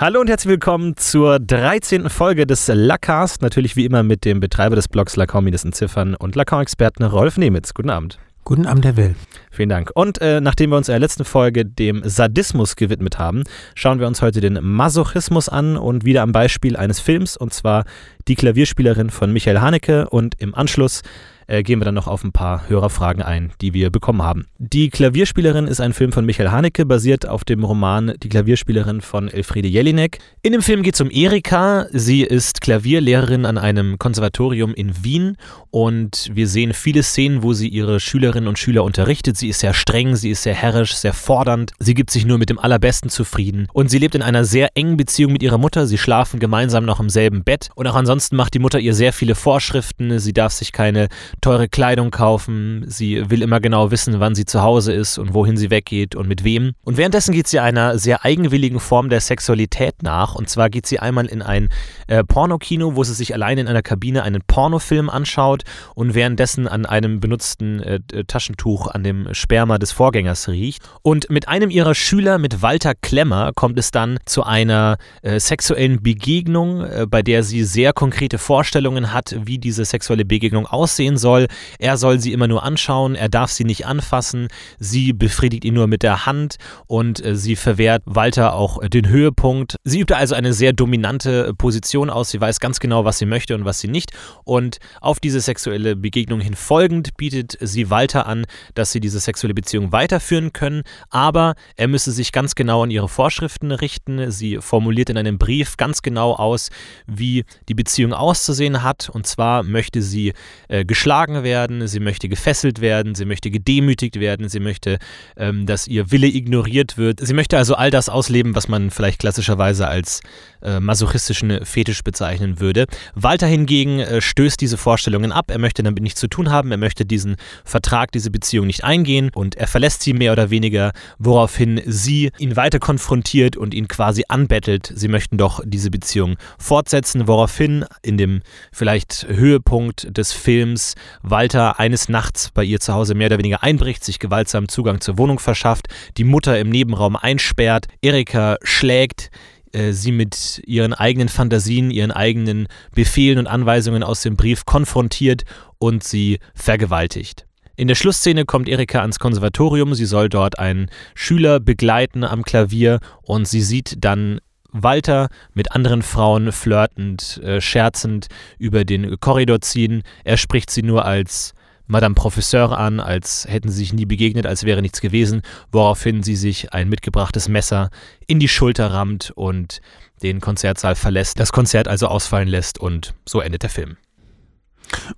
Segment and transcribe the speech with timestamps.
[0.00, 2.08] Hallo und herzlich willkommen zur 13.
[2.08, 3.42] Folge des Lacast.
[3.42, 7.74] Natürlich wie immer mit dem Betreiber des Blogs Lacan-Ziffern und Lacan-Experten Rolf Nemitz.
[7.74, 8.20] Guten Abend.
[8.44, 9.16] Guten Abend, Herr Will.
[9.50, 9.90] Vielen Dank.
[9.92, 13.42] Und äh, nachdem wir uns in der letzten Folge dem Sadismus gewidmet haben,
[13.74, 17.84] schauen wir uns heute den Masochismus an und wieder am Beispiel eines Films, und zwar
[18.28, 20.08] Die Klavierspielerin von Michael Haneke.
[20.10, 21.02] Und im Anschluss
[21.48, 24.46] äh, gehen wir dann noch auf ein paar Hörerfragen ein, die wir bekommen haben.
[24.58, 29.28] Die Klavierspielerin ist ein Film von Michael Haneke, basiert auf dem Roman Die Klavierspielerin von
[29.28, 30.18] Elfriede Jelinek.
[30.42, 31.86] In dem Film geht es um Erika.
[31.90, 35.36] Sie ist Klavierlehrerin an einem Konservatorium in Wien
[35.70, 39.36] und wir sehen viele Szenen, wo sie ihre Schülerinnen und Schüler unterrichtet.
[39.36, 41.72] Sie ist sehr streng, sie ist sehr herrisch, sehr fordernd.
[41.78, 44.96] Sie gibt sich nur mit dem Allerbesten zufrieden und sie lebt in einer sehr engen
[44.96, 45.86] Beziehung mit ihrer Mutter.
[45.86, 49.12] Sie schlafen gemeinsam noch im selben Bett und auch ansonsten macht die Mutter ihr sehr
[49.12, 50.18] viele Vorschriften.
[50.18, 51.08] Sie darf sich keine
[51.40, 52.84] teure Kleidung kaufen.
[52.86, 56.28] Sie will immer genau wissen, wann sie zu Hause ist und wohin sie weggeht und
[56.28, 56.72] mit wem.
[56.84, 60.34] Und währenddessen geht sie einer sehr eigenwilligen Form der Sexualität nach.
[60.34, 61.68] Und zwar geht sie einmal in ein
[62.06, 65.62] äh, Pornokino, wo sie sich allein in einer Kabine einen Pornofilm anschaut
[65.94, 70.82] und währenddessen an einem benutzten äh, Taschentuch an dem Sperma des Vorgängers riecht.
[71.02, 76.02] Und mit einem ihrer Schüler, mit Walter Klemmer, kommt es dann zu einer äh, sexuellen
[76.02, 81.27] Begegnung, äh, bei der sie sehr konkrete Vorstellungen hat, wie diese sexuelle Begegnung aussehen soll
[81.28, 81.46] soll.
[81.78, 84.48] Er soll sie immer nur anschauen, er darf sie nicht anfassen,
[84.78, 89.08] sie befriedigt ihn nur mit der Hand und äh, sie verwehrt Walter auch äh, den
[89.08, 89.76] Höhepunkt.
[89.84, 93.26] Sie übt also eine sehr dominante äh, Position aus, sie weiß ganz genau, was sie
[93.26, 94.12] möchte und was sie nicht
[94.44, 99.52] und auf diese sexuelle Begegnung hin folgend bietet sie Walter an, dass sie diese sexuelle
[99.52, 104.30] Beziehung weiterführen können, aber er müsse sich ganz genau an ihre Vorschriften richten.
[104.30, 106.70] Sie formuliert in einem Brief ganz genau aus,
[107.06, 110.32] wie die Beziehung auszusehen hat und zwar möchte sie
[110.68, 114.98] äh, geschlagen geschlagen werden, sie möchte gefesselt werden, sie möchte gedemütigt werden, sie möchte,
[115.36, 117.20] ähm, dass ihr Wille ignoriert wird.
[117.20, 120.20] Sie möchte also all das ausleben, was man vielleicht klassischerweise als
[120.62, 122.86] äh, masochistischen Fetisch bezeichnen würde.
[123.14, 126.76] Walter hingegen äh, stößt diese Vorstellungen ab, er möchte damit nichts zu tun haben, er
[126.76, 131.80] möchte diesen Vertrag, diese Beziehung nicht eingehen und er verlässt sie mehr oder weniger, woraufhin
[131.86, 134.92] sie ihn weiter konfrontiert und ihn quasi anbettelt.
[134.94, 142.08] Sie möchten doch diese Beziehung fortsetzen, woraufhin in dem vielleicht Höhepunkt des Films Walter eines
[142.08, 145.88] Nachts bei ihr zu Hause mehr oder weniger einbricht, sich gewaltsam Zugang zur Wohnung verschafft,
[146.16, 149.30] die Mutter im Nebenraum einsperrt, Erika schlägt,
[149.72, 155.44] äh, sie mit ihren eigenen Fantasien, ihren eigenen Befehlen und Anweisungen aus dem Brief konfrontiert
[155.78, 157.46] und sie vergewaltigt.
[157.76, 162.98] In der Schlussszene kommt Erika ans Konservatorium, sie soll dort einen Schüler begleiten am Klavier
[163.22, 164.40] und sie sieht dann
[164.70, 168.26] Walter mit anderen Frauen flirtend, äh, scherzend
[168.58, 170.02] über den Korridor ziehen.
[170.24, 171.54] Er spricht sie nur als
[171.88, 176.36] Madame Professeur an, als hätten sie sich nie begegnet, als wäre nichts gewesen, woraufhin sie
[176.36, 177.90] sich ein mitgebrachtes Messer
[178.26, 179.80] in die Schulter rammt und
[180.22, 183.96] den Konzertsaal verlässt, das Konzert also ausfallen lässt und so endet der Film.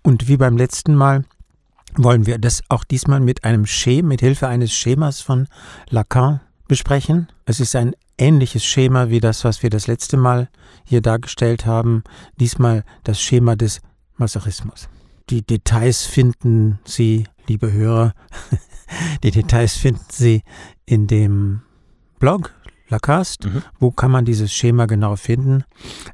[0.03, 1.25] Und wie beim letzten Mal
[1.97, 5.49] wollen wir das auch diesmal mit einem Schema, mit Hilfe eines Schemas von
[5.89, 7.29] Lacan besprechen.
[7.47, 10.49] Es ist ein ähnliches Schema wie das, was wir das letzte Mal
[10.85, 12.05] hier dargestellt haben.
[12.39, 13.81] Diesmal das Schema des
[14.17, 14.89] Masochismus.
[15.31, 18.15] Die Details finden Sie, liebe Hörer,
[19.23, 20.43] die Details finden Sie
[20.87, 21.63] in dem
[22.19, 22.53] Blog
[22.89, 23.45] Lacast.
[23.45, 23.63] Mhm.
[23.79, 25.63] Wo kann man dieses Schema genau finden?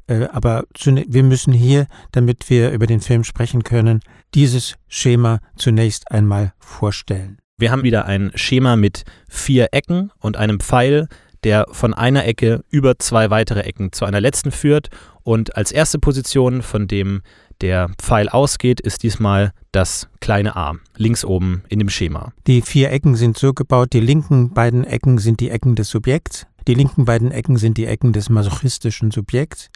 [0.05, 4.01] Äh, aber wir müssen hier, damit wir über den Film sprechen können,
[4.35, 7.39] dieses Schema zunächst einmal vorstellen.
[7.57, 11.07] Wir haben wieder ein Schema mit vier Ecken und einem Pfeil,
[11.43, 14.89] der von einer Ecke über zwei weitere Ecken zu einer letzten führt.
[15.23, 17.21] Und als erste Position, von dem
[17.61, 22.33] der Pfeil ausgeht, ist diesmal das kleine a, links oben in dem Schema.
[22.47, 26.47] Die vier Ecken sind so gebaut, die linken beiden Ecken sind die Ecken des Subjekts,
[26.67, 29.69] die linken beiden Ecken sind die Ecken des masochistischen Subjekts,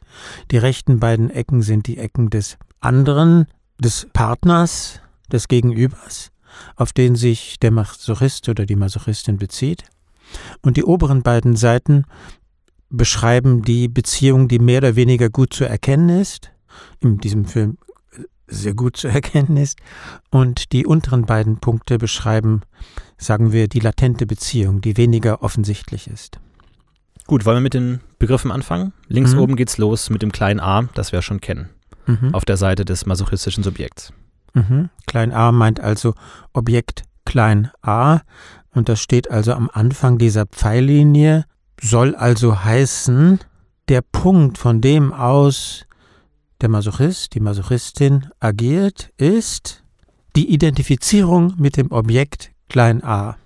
[0.52, 3.48] die rechten beiden Ecken sind die Ecken des anderen,
[3.80, 5.00] des Partners,
[5.32, 6.32] des Gegenübers,
[6.76, 9.84] auf den sich der Masochist oder die Masochistin bezieht.
[10.62, 12.06] Und die oberen beiden Seiten
[12.90, 16.52] beschreiben die Beziehung, die mehr oder weniger gut zu erkennen ist,
[17.00, 17.78] in diesem Film
[18.48, 19.80] sehr gut zu erkennen ist.
[20.30, 22.62] Und die unteren beiden Punkte beschreiben,
[23.18, 26.40] sagen wir, die latente Beziehung, die weniger offensichtlich ist.
[27.28, 28.94] Gut, wollen wir mit den Begriffen anfangen?
[29.08, 29.40] Links mhm.
[29.40, 31.70] oben geht's los mit dem kleinen a, das wir schon kennen,
[32.06, 32.34] mhm.
[32.34, 34.12] auf der Seite des masochistischen Subjekts.
[34.54, 34.90] Mhm.
[35.08, 36.14] Klein a meint also
[36.52, 38.22] Objekt klein a
[38.74, 41.46] und das steht also am Anfang dieser Pfeillinie,
[41.82, 43.40] soll also heißen,
[43.88, 45.86] der Punkt, von dem aus
[46.62, 49.84] der Masochist, die Masochistin agiert, ist
[50.36, 53.38] die Identifizierung mit dem Objekt klein a.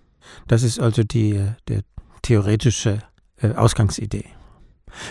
[0.48, 1.82] Das ist also die der
[2.22, 3.00] theoretische
[3.38, 4.26] äh, Ausgangsidee.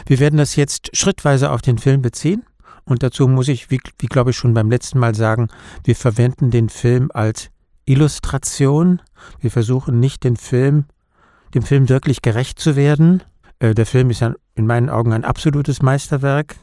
[0.06, 2.44] Wir werden das jetzt schrittweise auf den Film beziehen.
[2.84, 5.48] Und dazu muss ich, wie, wie glaube ich schon beim letzten Mal sagen,
[5.84, 7.50] wir verwenden den Film als
[7.86, 9.00] Illustration.
[9.40, 10.84] Wir versuchen nicht den Film,
[11.54, 13.22] dem Film wirklich gerecht zu werden.
[13.58, 16.56] Äh, der Film ist ja in meinen Augen ein absolutes Meisterwerk,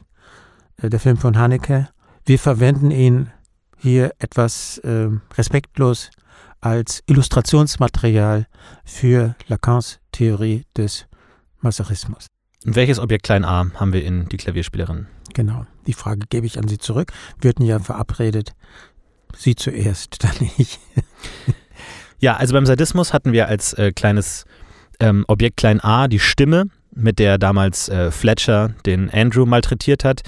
[0.89, 1.89] der Film von Haneke.
[2.25, 3.31] Wir verwenden ihn
[3.77, 6.09] hier etwas äh, respektlos
[6.59, 8.47] als Illustrationsmaterial
[8.85, 11.07] für Lacans Theorie des
[11.59, 12.27] Masochismus.
[12.63, 15.07] Welches Objekt klein a haben wir in die Klavierspielerin?
[15.33, 17.11] Genau, die Frage gebe ich an Sie zurück.
[17.39, 18.53] Wir hatten ja verabredet,
[19.35, 20.79] Sie zuerst, dann ich.
[22.19, 24.45] ja, also beim Sadismus hatten wir als äh, kleines
[24.99, 30.21] ähm, Objekt klein a die Stimme, mit der damals äh, Fletcher den Andrew malträtiert hat.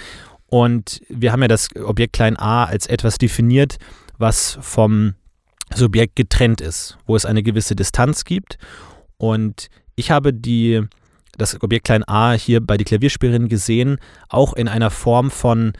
[0.53, 3.77] Und wir haben ja das Objekt klein a als etwas definiert,
[4.19, 5.15] was vom
[5.73, 8.59] Subjekt getrennt ist, wo es eine gewisse Distanz gibt.
[9.17, 10.81] Und ich habe die,
[11.39, 13.97] das Objekt klein a hier bei die Klavierspielerin gesehen,
[14.29, 15.73] auch in einer Form von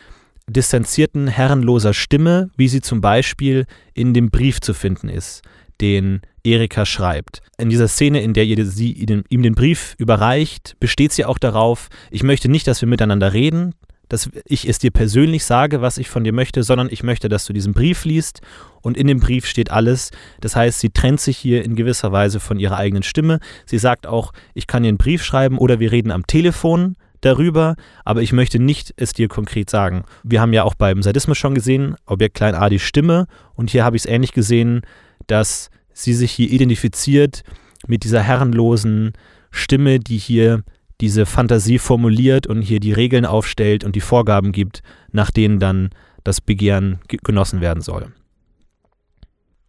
[0.48, 5.44] distanzierten, herrenloser Stimme, wie sie zum Beispiel in dem Brief zu finden ist,
[5.82, 7.44] den Erika schreibt.
[7.60, 11.90] In dieser Szene, in der ihr sie ihm den Brief überreicht, besteht sie auch darauf,
[12.10, 13.76] ich möchte nicht, dass wir miteinander reden,
[14.10, 17.46] dass ich es dir persönlich sage, was ich von dir möchte, sondern ich möchte, dass
[17.46, 18.42] du diesen Brief liest
[18.82, 20.12] und in dem Brief steht alles.
[20.42, 23.40] Das heißt, sie trennt sich hier in gewisser Weise von ihrer eigenen Stimme.
[23.66, 27.76] Sie sagt auch, ich kann dir einen Brief schreiben oder wir reden am Telefon darüber,
[28.04, 30.04] aber ich möchte nicht es dir konkret sagen.
[30.24, 33.86] Wir haben ja auch beim Sadismus schon gesehen, Objekt klein a die Stimme und hier
[33.86, 34.82] habe ich es ähnlich gesehen,
[35.28, 37.44] dass sie sich hier identifiziert
[37.88, 39.14] mit dieser herrenlosen
[39.52, 40.64] Stimme, die hier
[41.04, 45.90] diese Fantasie formuliert und hier die Regeln aufstellt und die Vorgaben gibt, nach denen dann
[46.24, 48.14] das Begehren genossen werden soll.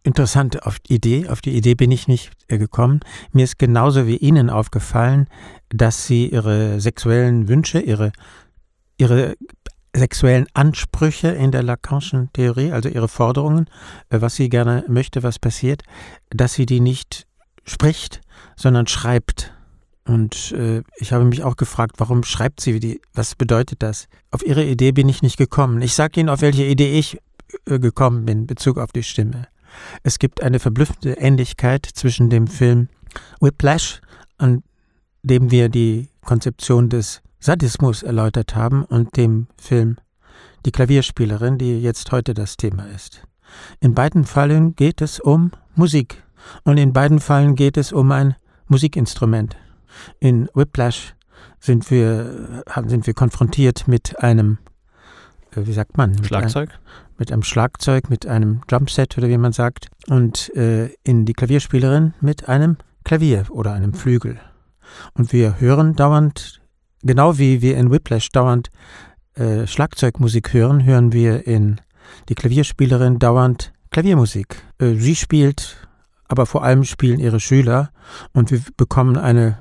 [0.03, 3.01] Interessant auf die Idee, auf die Idee bin ich nicht äh, gekommen.
[3.33, 5.27] Mir ist genauso wie Ihnen aufgefallen,
[5.67, 8.13] dass Sie Ihre sexuellen Wünsche, Ihre,
[8.97, 9.35] Ihre
[9.93, 13.65] sexuellen Ansprüche in der Lacanischen Theorie, also Ihre Forderungen,
[14.09, 15.83] äh, was sie gerne möchte, was passiert,
[16.29, 17.27] dass sie die nicht
[17.65, 18.21] spricht,
[18.55, 19.51] sondern schreibt.
[20.07, 23.01] Und äh, ich habe mich auch gefragt, warum schreibt sie die?
[23.13, 24.07] Was bedeutet das?
[24.29, 25.81] Auf ihre Idee bin ich nicht gekommen.
[25.81, 27.17] Ich sage Ihnen, auf welche Idee ich
[27.65, 29.47] äh, gekommen bin, in Bezug auf die Stimme.
[30.03, 32.87] Es gibt eine verblüffende Ähnlichkeit zwischen dem Film
[33.41, 33.99] Whiplash,
[34.37, 34.63] an
[35.23, 39.97] dem wir die Konzeption des Sadismus erläutert haben, und dem Film
[40.65, 43.23] Die Klavierspielerin, die jetzt heute das Thema ist.
[43.79, 46.23] In beiden Fällen geht es um Musik
[46.63, 48.35] und in beiden Fällen geht es um ein
[48.67, 49.55] Musikinstrument.
[50.19, 51.15] In Whiplash
[51.59, 54.57] sind wir, sind wir konfrontiert mit einem,
[55.55, 56.23] äh, wie sagt man?
[56.23, 56.69] Schlagzeug?
[56.69, 56.79] Ein,
[57.17, 59.87] mit einem Schlagzeug, mit einem Drumset oder wie man sagt.
[60.07, 64.39] Und äh, in die Klavierspielerin mit einem Klavier oder einem Flügel.
[65.13, 66.61] Und wir hören dauernd,
[67.01, 68.69] genau wie wir in Whiplash dauernd
[69.35, 71.81] äh, Schlagzeugmusik hören, hören wir in
[72.29, 74.61] die Klavierspielerin dauernd Klaviermusik.
[74.79, 75.87] Äh, sie spielt
[76.27, 77.91] aber vor allem spielen ihre Schüler
[78.33, 79.57] und wir bekommen eine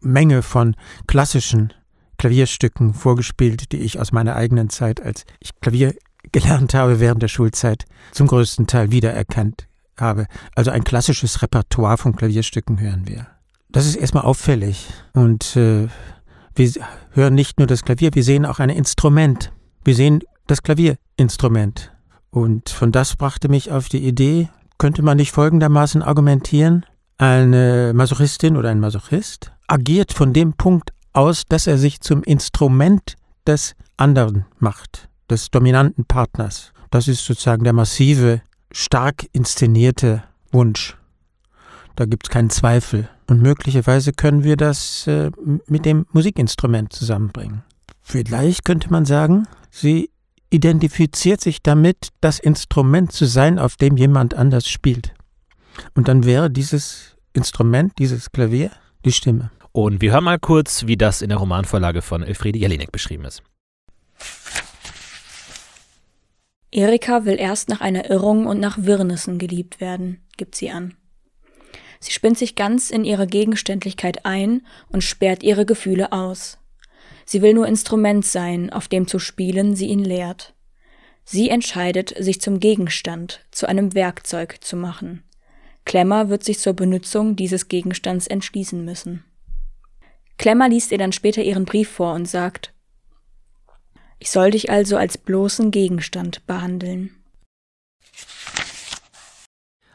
[0.00, 0.76] Menge von
[1.06, 1.72] klassischen
[2.18, 5.94] Klavierstücken vorgespielt, die ich aus meiner eigenen Zeit, als ich Klavier
[6.32, 9.66] gelernt habe während der Schulzeit, zum größten Teil wiedererkannt
[9.98, 10.26] habe.
[10.54, 13.26] Also ein klassisches Repertoire von Klavierstücken hören wir.
[13.70, 15.88] Das ist erstmal auffällig und äh,
[16.54, 16.70] wir
[17.10, 19.52] hören nicht nur das Klavier, wir sehen auch ein Instrument.
[19.84, 21.92] Wir sehen das Klavierinstrument.
[22.30, 26.84] Und von das brachte mich auf die Idee, könnte man nicht folgendermaßen argumentieren?
[27.18, 33.14] Eine Masochistin oder ein Masochist agiert von dem Punkt aus, dass er sich zum Instrument
[33.46, 36.72] des anderen macht, des dominanten Partners.
[36.90, 40.96] Das ist sozusagen der massive, stark inszenierte Wunsch.
[41.96, 43.08] Da gibt es keinen Zweifel.
[43.28, 45.30] Und möglicherweise können wir das äh,
[45.66, 47.62] mit dem Musikinstrument zusammenbringen.
[48.02, 50.10] Vielleicht könnte man sagen, sie
[50.54, 55.12] identifiziert sich damit, das Instrument zu sein, auf dem jemand anders spielt.
[55.94, 58.70] Und dann wäre dieses Instrument, dieses Klavier,
[59.04, 59.50] die Stimme.
[59.72, 63.42] Und wir hören mal kurz, wie das in der Romanvorlage von Elfriede Jelinek beschrieben ist.
[66.70, 70.94] Erika will erst nach einer Irrung und nach Wirrnissen geliebt werden, gibt sie an.
[71.98, 76.58] Sie spinnt sich ganz in ihre Gegenständlichkeit ein und sperrt ihre Gefühle aus.
[77.24, 80.54] Sie will nur Instrument sein, auf dem zu spielen sie ihn lehrt.
[81.24, 85.22] Sie entscheidet, sich zum Gegenstand, zu einem Werkzeug zu machen.
[85.86, 89.24] Klemmer wird sich zur Benutzung dieses Gegenstands entschließen müssen.
[90.38, 92.72] Klemmer liest ihr dann später ihren Brief vor und sagt,
[94.18, 97.10] ich soll dich also als bloßen Gegenstand behandeln.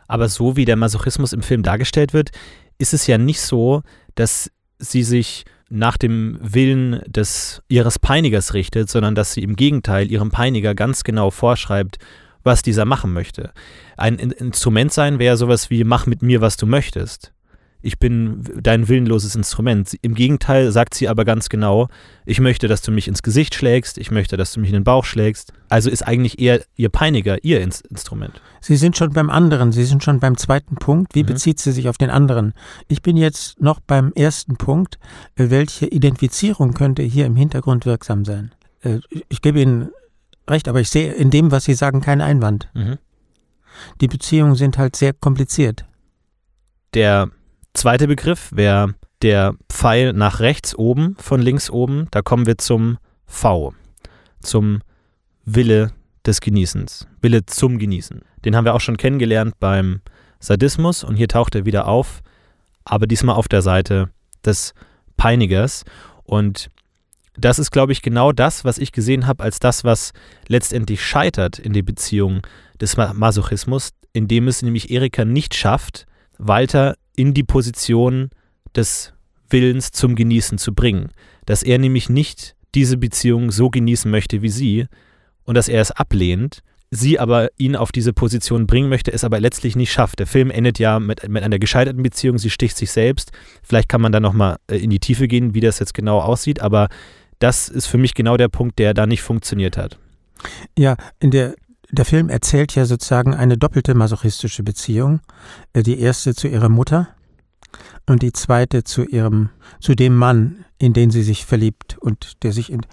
[0.07, 2.31] Aber so wie der Masochismus im Film dargestellt wird,
[2.77, 3.83] ist es ja nicht so,
[4.15, 10.11] dass sie sich nach dem Willen des ihres Peinigers richtet, sondern dass sie im Gegenteil
[10.11, 11.97] ihrem Peiniger ganz genau vorschreibt,
[12.43, 13.51] was dieser machen möchte.
[13.97, 17.33] Ein Instrument sein wäre sowas wie mach mit mir, was du möchtest
[17.81, 19.97] ich bin dein willenloses Instrument.
[20.01, 21.87] Im Gegenteil sagt sie aber ganz genau,
[22.25, 24.83] ich möchte, dass du mich ins Gesicht schlägst, ich möchte, dass du mich in den
[24.83, 25.53] Bauch schlägst.
[25.69, 28.41] Also ist eigentlich eher ihr Peiniger, ihr Instrument.
[28.59, 31.15] Sie sind schon beim anderen, Sie sind schon beim zweiten Punkt.
[31.15, 31.27] Wie mhm.
[31.27, 32.53] bezieht sie sich auf den anderen?
[32.87, 34.99] Ich bin jetzt noch beim ersten Punkt.
[35.35, 38.51] Welche Identifizierung könnte hier im Hintergrund wirksam sein?
[38.81, 39.89] Äh, ich gebe Ihnen
[40.49, 42.69] recht, aber ich sehe in dem, was Sie sagen, keinen Einwand.
[42.73, 42.97] Mhm.
[44.01, 45.85] Die Beziehungen sind halt sehr kompliziert.
[46.93, 47.29] Der
[47.79, 52.09] Zweiter Begriff wäre der Pfeil nach rechts oben von links oben.
[52.11, 53.73] Da kommen wir zum V,
[54.41, 54.81] zum
[55.45, 55.93] Wille
[56.25, 58.21] des Genießens, Wille zum Genießen.
[58.43, 60.01] Den haben wir auch schon kennengelernt beim
[60.41, 62.19] Sadismus und hier taucht er wieder auf,
[62.83, 64.09] aber diesmal auf der Seite
[64.43, 64.73] des
[65.15, 65.85] Peinigers.
[66.25, 66.69] Und
[67.37, 70.11] das ist, glaube ich, genau das, was ich gesehen habe, als das, was
[70.49, 72.41] letztendlich scheitert in der Beziehung
[72.81, 76.07] des Masochismus, indem es nämlich Erika nicht schafft,
[76.37, 78.29] Walter in die Position
[78.73, 79.13] des
[79.49, 81.09] Willens zum Genießen zu bringen.
[81.45, 84.85] Dass er nämlich nicht diese Beziehung so genießen möchte wie sie
[85.43, 86.61] und dass er es ablehnt,
[86.91, 90.19] sie aber ihn auf diese Position bringen möchte, es aber letztlich nicht schafft.
[90.19, 93.33] Der Film endet ja mit, mit einer gescheiterten Beziehung, sie sticht sich selbst.
[93.63, 96.61] Vielleicht kann man da nochmal äh, in die Tiefe gehen, wie das jetzt genau aussieht,
[96.61, 96.87] aber
[97.39, 99.99] das ist für mich genau der Punkt, der da nicht funktioniert hat.
[100.77, 101.55] Ja, in der
[101.91, 105.21] der Film erzählt ja sozusagen eine doppelte masochistische Beziehung.
[105.73, 107.09] Äh, die erste zu ihrer Mutter
[108.05, 112.53] und die zweite zu ihrem, zu dem Mann, in den sie sich verliebt und der
[112.53, 112.85] sich in,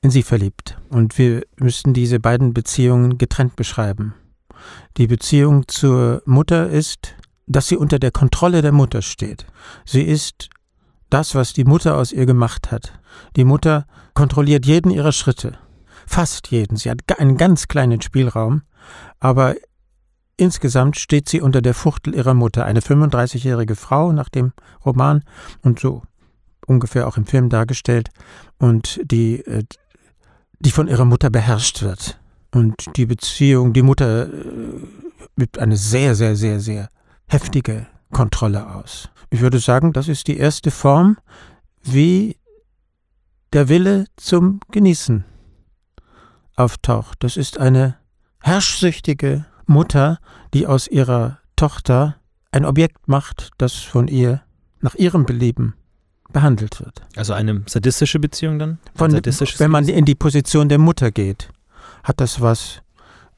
[0.00, 0.78] in sie verliebt.
[0.88, 4.14] Und wir müssten diese beiden Beziehungen getrennt beschreiben.
[4.96, 7.14] Die Beziehung zur Mutter ist,
[7.46, 9.46] dass sie unter der Kontrolle der Mutter steht.
[9.84, 10.50] Sie ist
[11.08, 12.92] das, was die Mutter aus ihr gemacht hat.
[13.36, 15.58] Die Mutter kontrolliert jeden ihrer Schritte
[16.06, 16.76] fast jeden.
[16.76, 18.62] Sie hat einen ganz kleinen Spielraum,
[19.18, 19.54] aber
[20.36, 24.52] insgesamt steht sie unter der Fuchtel ihrer Mutter, eine 35-jährige Frau nach dem
[24.84, 25.22] Roman
[25.62, 26.02] und so
[26.66, 28.08] ungefähr auch im Film dargestellt
[28.58, 29.64] und die, äh,
[30.60, 32.18] die von ihrer Mutter beherrscht wird.
[32.52, 34.28] Und die Beziehung, die Mutter
[35.36, 36.88] übt äh, eine sehr, sehr, sehr, sehr
[37.26, 39.08] heftige Kontrolle aus.
[39.30, 41.16] Ich würde sagen, das ist die erste Form,
[41.82, 42.36] wie
[43.52, 45.24] der Wille zum Genießen
[46.60, 47.22] auftaucht.
[47.22, 47.96] Das ist eine
[48.42, 50.18] herrschsüchtige Mutter,
[50.54, 52.16] die aus ihrer Tochter
[52.52, 54.42] ein Objekt macht, das von ihr
[54.80, 55.74] nach ihrem Belieben
[56.32, 57.02] behandelt wird.
[57.16, 58.78] Also eine sadistische Beziehung dann?
[58.94, 61.50] Von, wenn man in die Position der Mutter geht,
[62.02, 62.82] hat das was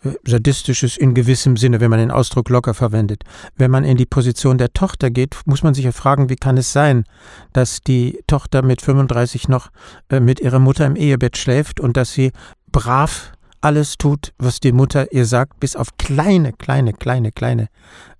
[0.04, 3.24] äh, Sadistisches in gewissem Sinne, wenn man den Ausdruck locker verwendet.
[3.56, 6.56] Wenn man in die Position der Tochter geht, muss man sich ja fragen, wie kann
[6.56, 7.04] es sein,
[7.52, 9.70] dass die Tochter mit 35 noch
[10.10, 12.32] äh, mit ihrer Mutter im Ehebett schläft und dass sie
[12.72, 17.68] brav alles tut, was die Mutter ihr sagt, bis auf kleine, kleine, kleine, kleine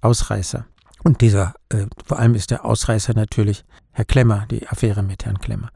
[0.01, 0.67] Ausreißer.
[1.03, 5.39] Und dieser, äh, vor allem ist der Ausreißer natürlich Herr Klemmer, die Affäre mit Herrn
[5.39, 5.71] Klemmer.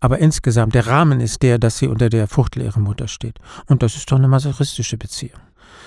[0.00, 3.38] Aber insgesamt, der Rahmen ist der, dass sie unter der Fuchtel ihrer Mutter steht.
[3.66, 5.40] Und das ist doch eine masochistische Beziehung.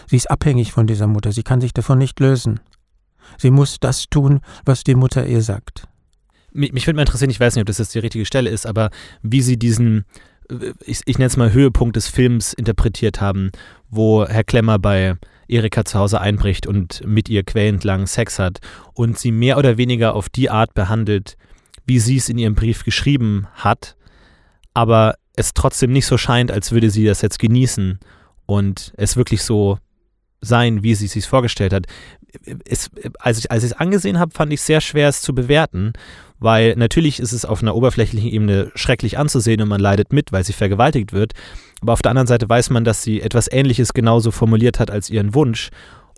[0.08, 2.60] Sie ist abhängig von dieser Mutter, sie kann sich davon nicht lösen.
[3.38, 5.88] Sie muss das tun, was die Mutter ihr sagt.
[6.52, 8.66] Mich, mich würde mal interessieren, ich weiß nicht, ob das jetzt die richtige Stelle ist,
[8.66, 8.90] aber
[9.22, 10.06] wie sie diesen
[10.86, 13.52] ich, ich nenne es mal Höhepunkt des Films interpretiert haben,
[13.90, 15.16] wo Herr Klemmer bei
[15.48, 18.60] Erika zu Hause einbricht und mit ihr quälend lang Sex hat
[18.94, 21.38] und sie mehr oder weniger auf die Art behandelt,
[21.86, 23.96] wie sie es in ihrem Brief geschrieben hat,
[24.74, 28.00] aber es trotzdem nicht so scheint, als würde sie das jetzt genießen
[28.46, 29.80] und es wirklich so
[30.42, 31.86] sein, wie sie es sich vorgestellt hat.
[32.66, 35.94] Es, als ich es angesehen habe, fand ich es sehr schwer, es zu bewerten
[36.40, 40.44] weil natürlich ist es auf einer oberflächlichen Ebene schrecklich anzusehen und man leidet mit, weil
[40.44, 41.34] sie vergewaltigt wird.
[41.82, 45.10] Aber auf der anderen Seite weiß man, dass sie etwas Ähnliches genauso formuliert hat als
[45.10, 45.70] ihren Wunsch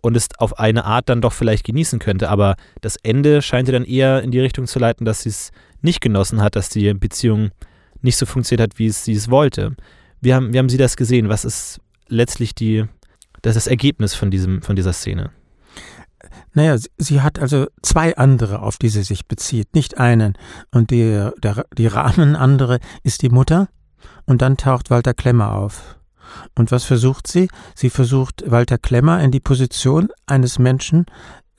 [0.02, 2.30] und es auf eine Art dann doch vielleicht genießen könnte.
[2.30, 5.52] Aber das Ende scheint ihr dann eher in die Richtung zu leiten, dass sie es
[5.82, 7.50] nicht genossen hat, dass die Beziehung
[8.02, 9.76] nicht so funktioniert hat, wie es sie es wollte.
[10.22, 11.30] Wie haben, wie haben Sie das gesehen?
[11.30, 12.86] Was ist letztlich die,
[13.42, 15.32] das, das Ergebnis von, diesem, von dieser Szene?
[16.54, 20.38] Naja, sie hat also zwei andere, auf die sie sich bezieht, nicht einen.
[20.72, 23.70] Und die, der, die Rahmen andere ist die Mutter.
[24.26, 25.98] Und dann taucht Walter Klemmer auf.
[26.58, 27.50] Und was versucht sie?
[27.76, 31.06] Sie versucht, Walter Klemmer in die Position eines Menschen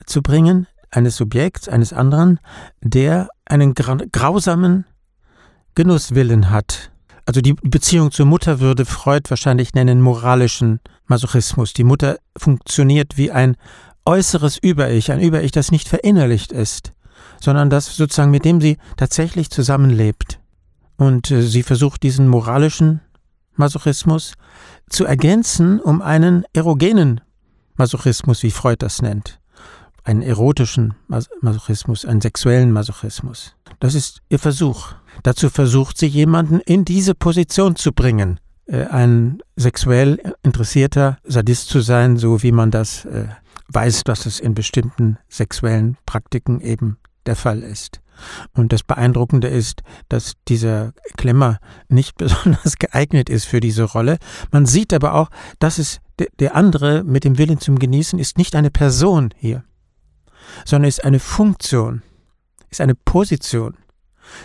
[0.05, 2.39] zu bringen, eines Subjekts, eines anderen,
[2.81, 4.85] der einen grausamen
[5.75, 6.91] Genusswillen hat.
[7.25, 11.73] Also die Beziehung zur Mutter würde Freud wahrscheinlich nennen moralischen Masochismus.
[11.73, 13.55] Die Mutter funktioniert wie ein
[14.05, 16.93] äußeres Über-Ich, ein Über-Ich, das nicht verinnerlicht ist,
[17.41, 20.39] sondern das sozusagen mit dem sie tatsächlich zusammenlebt.
[20.97, 23.01] Und äh, sie versucht diesen moralischen
[23.55, 24.33] Masochismus
[24.89, 27.21] zu ergänzen um einen erogenen
[27.75, 29.39] Masochismus, wie Freud das nennt.
[30.03, 30.95] Einen erotischen
[31.41, 33.55] Masochismus, einen sexuellen Masochismus.
[33.79, 34.93] Das ist ihr Versuch.
[35.23, 38.39] Dazu versucht sie jemanden in diese Position zu bringen,
[38.71, 43.27] ein sexuell interessierter Sadist zu sein, so wie man das äh,
[43.67, 48.01] weiß, dass es in bestimmten sexuellen Praktiken eben der Fall ist.
[48.53, 54.17] Und das Beeindruckende ist, dass dieser Klemmer nicht besonders geeignet ist für diese Rolle.
[54.51, 55.29] Man sieht aber auch,
[55.59, 55.99] dass es
[56.39, 59.63] der andere mit dem Willen zum Genießen ist nicht eine Person hier,
[60.63, 62.03] sondern ist eine Funktion,
[62.69, 63.77] ist eine Position.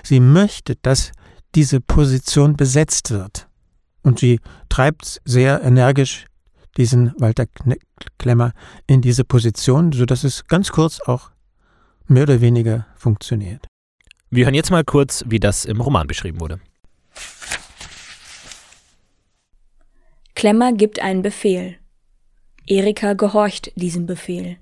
[0.02, 1.12] Sie möchte, dass
[1.54, 3.47] diese Position besetzt wird.
[4.02, 6.26] Und sie treibt sehr energisch
[6.76, 7.46] diesen Walter
[8.18, 8.52] Klemmer
[8.86, 11.30] in diese Position, sodass es ganz kurz auch
[12.06, 13.66] mehr oder weniger funktioniert.
[14.30, 16.60] Wir hören jetzt mal kurz, wie das im Roman beschrieben wurde.
[20.34, 21.76] Klemmer gibt einen Befehl.
[22.66, 24.56] Erika gehorcht diesem Befehl.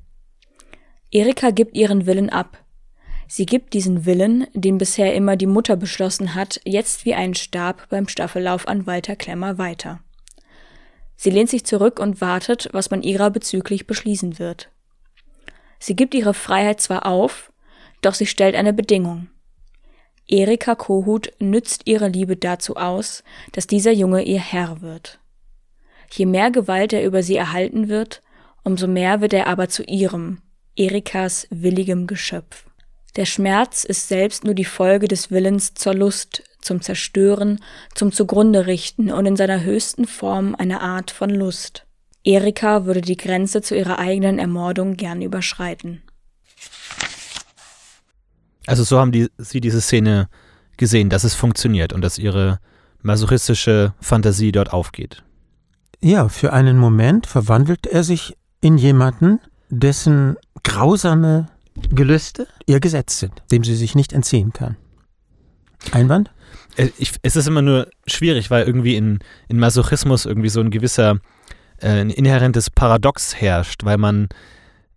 [1.11, 2.64] Erika gibt ihren Willen ab.
[3.28, 7.88] Sie gibt diesen Willen, den bisher immer die Mutter beschlossen hat, jetzt wie einen Stab
[7.88, 10.00] beim Staffellauf an Walter Klemmer weiter.
[11.16, 14.71] Sie lehnt sich zurück und wartet, was man ihrer bezüglich beschließen wird.
[15.78, 17.52] Sie gibt ihre Freiheit zwar auf,
[18.02, 19.28] doch sie stellt eine Bedingung.
[20.28, 25.21] Erika Kohut nützt ihre Liebe dazu aus, dass dieser Junge ihr Herr wird.
[26.12, 28.23] Je mehr Gewalt er über sie erhalten wird,
[28.62, 30.42] umso mehr wird er aber zu ihrem,
[30.76, 32.66] Erikas willigem Geschöpf.
[33.16, 37.61] Der Schmerz ist selbst nur die Folge des Willens zur Lust, zum Zerstören,
[37.94, 41.87] zum Zugrunde richten und in seiner höchsten Form eine Art von Lust.
[42.25, 46.02] Erika würde die Grenze zu ihrer eigenen Ermordung gern überschreiten.
[48.66, 50.28] Also so haben die, sie diese Szene
[50.76, 52.58] gesehen, dass es funktioniert und dass ihre
[53.00, 55.23] masochistische Fantasie dort aufgeht.
[56.02, 61.46] Ja, für einen Moment verwandelt er sich in jemanden, dessen grausame
[61.91, 64.77] Gelüste ihr Gesetz sind, dem sie sich nicht entziehen kann.
[65.93, 66.31] Einwand?
[66.77, 70.71] Äh, ich, es ist immer nur schwierig, weil irgendwie in, in Masochismus irgendwie so ein
[70.71, 71.19] gewisser,
[71.79, 74.29] äh, ein inhärentes Paradox herrscht, weil man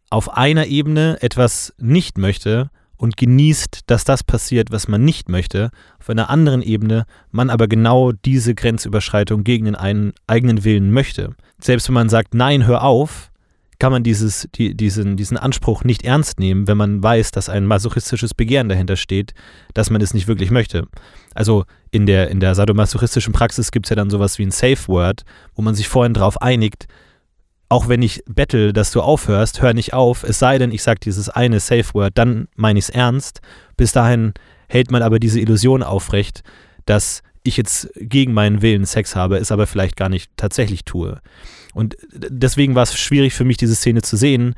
[0.10, 5.72] auf einer Ebene etwas nicht möchte und genießt, dass das passiert, was man nicht möchte.
[6.00, 11.36] Auf einer anderen Ebene man aber genau diese Grenzüberschreitung gegen den einen, eigenen Willen möchte.
[11.62, 13.29] Selbst wenn man sagt, nein, hör auf,
[13.80, 17.66] kann man dieses, die, diesen, diesen Anspruch nicht ernst nehmen, wenn man weiß, dass ein
[17.66, 19.34] masochistisches Begehren dahinter steht,
[19.74, 20.88] dass man es nicht wirklich möchte.
[21.34, 24.88] Also in der, in der sadomasochistischen Praxis gibt es ja dann sowas wie ein Safe
[24.88, 25.24] Word,
[25.56, 26.88] wo man sich vorhin darauf einigt,
[27.70, 31.00] auch wenn ich bettel, dass du aufhörst, hör nicht auf, es sei denn, ich sage
[31.00, 33.42] dieses eine Safe Word, dann meine ich es ernst.
[33.78, 34.34] Bis dahin
[34.68, 36.42] hält man aber diese Illusion aufrecht,
[36.86, 41.22] dass ich jetzt gegen meinen Willen Sex habe, es aber vielleicht gar nicht tatsächlich tue.
[41.74, 44.56] Und deswegen war es schwierig für mich, diese Szene zu sehen,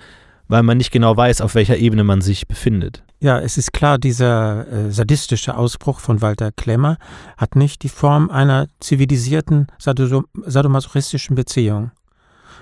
[0.47, 3.04] weil man nicht genau weiß, auf welcher Ebene man sich befindet.
[3.19, 6.97] Ja, es ist klar, dieser äh, sadistische Ausbruch von Walter Klemmer
[7.38, 11.91] hat nicht die Form einer zivilisierten sadomasochistischen Beziehung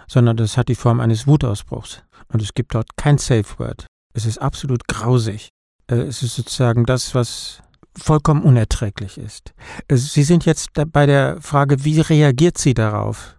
[0.10, 2.04] sondern das hat die Form eines Wutausbruchs.
[2.34, 3.86] Und es gibt dort kein Safe Word.
[4.14, 5.50] Es ist absolut grausig.
[5.88, 7.62] Äh, es ist sozusagen das, was
[7.98, 9.54] vollkommen unerträglich ist.
[9.90, 13.36] Sie sind jetzt bei der Frage, wie reagiert sie darauf?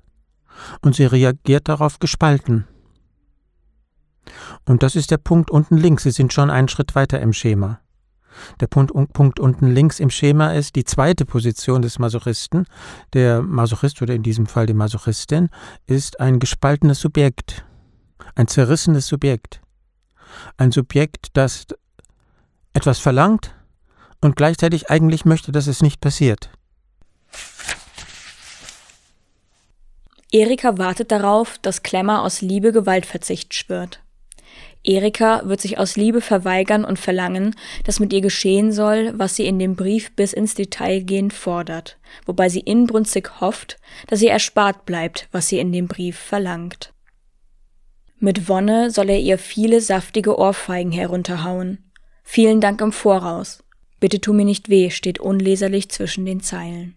[0.80, 2.66] Und sie reagiert darauf gespalten.
[4.64, 6.02] Und das ist der Punkt unten links.
[6.04, 7.80] Sie sind schon einen Schritt weiter im Schema.
[8.60, 12.66] Der Punkt, Punkt, unten links im Schema ist die zweite Position des Masochisten.
[13.12, 15.48] Der Masochist oder in diesem Fall die Masochistin
[15.86, 17.64] ist ein gespaltenes Subjekt,
[18.34, 19.60] ein zerrissenes Subjekt.
[20.56, 21.66] Ein Subjekt, das
[22.72, 23.54] etwas verlangt
[24.20, 26.50] und gleichzeitig eigentlich möchte, dass es nicht passiert.
[30.32, 34.00] Erika wartet darauf, dass Klemmer aus Liebe Gewaltverzicht schwört.
[34.82, 39.46] Erika wird sich aus Liebe verweigern und verlangen, dass mit ihr geschehen soll, was sie
[39.46, 44.86] in dem Brief bis ins Detail gehend fordert, wobei sie inbrünstig hofft, dass ihr erspart
[44.86, 46.94] bleibt, was sie in dem Brief verlangt.
[48.18, 51.90] Mit Wonne soll er ihr viele saftige Ohrfeigen herunterhauen.
[52.22, 53.64] Vielen Dank im Voraus.
[53.98, 56.94] Bitte tu mir nicht weh, steht unleserlich zwischen den Zeilen.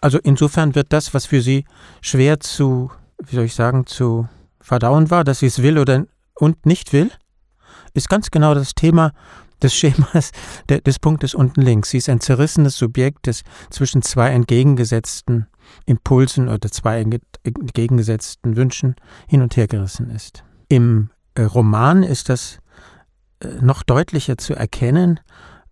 [0.00, 1.64] Also insofern wird das, was für sie
[2.00, 4.28] schwer zu, wie soll ich sagen, zu
[4.60, 7.10] verdauen war, dass sie es will oder und nicht will,
[7.94, 9.12] ist ganz genau das Thema
[9.62, 10.32] des Schemas
[10.70, 11.90] de, des Punktes unten links.
[11.90, 15.46] Sie ist ein zerrissenes Subjekt, das zwischen zwei entgegengesetzten
[15.86, 18.96] Impulsen oder zwei entgegengesetzten Wünschen
[19.28, 20.44] hin und her gerissen ist.
[20.68, 22.58] Im äh, Roman ist das
[23.40, 25.20] äh, noch deutlicher zu erkennen,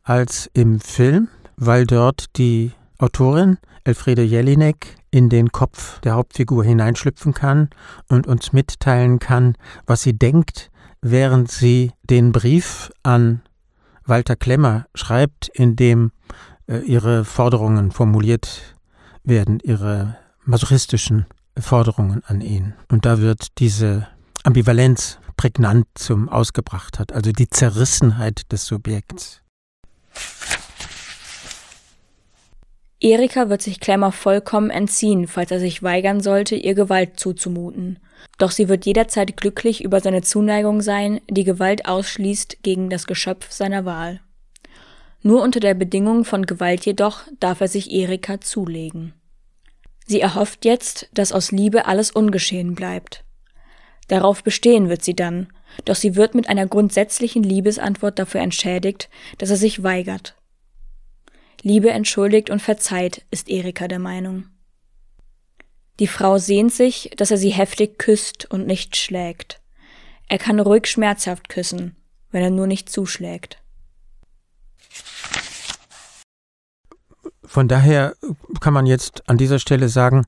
[0.03, 3.59] als im Film, weil dort die Autorin
[3.89, 7.71] Elfriede Jelinek in den Kopf der Hauptfigur hineinschlüpfen kann
[8.09, 9.55] und uns mitteilen kann,
[9.87, 10.71] was sie denkt,
[11.01, 13.41] während sie den Brief an
[14.05, 16.13] Walter Klemmer schreibt, in dem
[16.67, 18.77] äh, ihre Forderungen formuliert
[19.25, 21.25] werden, ihre masochistischen
[21.59, 22.75] Forderungen an ihn.
[22.91, 24.07] Und da wird diese
[24.45, 29.41] Ambivalenz prägnant zum Ausgebracht hat, also die Zerrissenheit des Subjekts.
[33.01, 38.01] Erika wird sich Klemmer vollkommen entziehen, falls er sich weigern sollte, ihr Gewalt zuzumuten.
[38.39, 43.53] Doch sie wird jederzeit glücklich über seine Zuneigung sein, die Gewalt ausschließt gegen das Geschöpf
[43.53, 44.21] seiner Wahl.
[45.23, 49.15] Nur unter der Bedingung von Gewalt jedoch darf er sich Erika zulegen.
[50.07, 53.25] Sie erhofft jetzt, dass aus Liebe alles ungeschehen bleibt.
[54.09, 55.49] Darauf bestehen wird sie dann,
[55.85, 60.38] doch sie wird mit einer grundsätzlichen Liebesantwort dafür entschädigt, dass er sich weigert.
[61.63, 64.47] Liebe entschuldigt und verzeiht, ist Erika der Meinung.
[65.99, 69.61] Die Frau sehnt sich, dass er sie heftig küsst und nicht schlägt.
[70.29, 71.97] Er kann ruhig schmerzhaft küssen,
[72.31, 73.61] wenn er nur nicht zuschlägt.
[77.45, 78.15] Von daher
[78.61, 80.27] kann man jetzt an dieser Stelle sagen,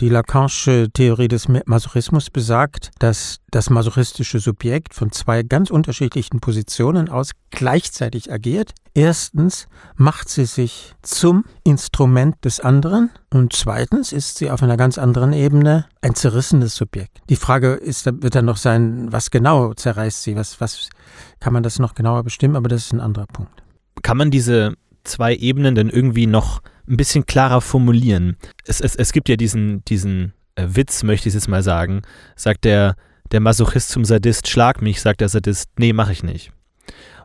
[0.00, 7.08] die Lacanische Theorie des Masochismus besagt, dass das masochistische Subjekt von zwei ganz unterschiedlichen Positionen
[7.08, 8.72] aus gleichzeitig agiert.
[8.94, 14.98] Erstens macht sie sich zum Instrument des anderen und zweitens ist sie auf einer ganz
[14.98, 17.20] anderen Ebene ein zerrissenes Subjekt.
[17.28, 20.88] Die Frage ist, wird dann noch sein, was genau zerreißt sie, was, was
[21.40, 23.62] kann man das noch genauer bestimmen, aber das ist ein anderer Punkt.
[24.02, 28.36] Kann man diese zwei Ebenen denn irgendwie noch ein bisschen klarer formulieren.
[28.66, 32.02] Es, es, es gibt ja diesen, diesen äh, Witz, möchte ich jetzt mal sagen,
[32.36, 32.96] sagt der,
[33.32, 36.52] der Masochist zum Sadist, schlag mich, sagt der Sadist, nee, mach ich nicht.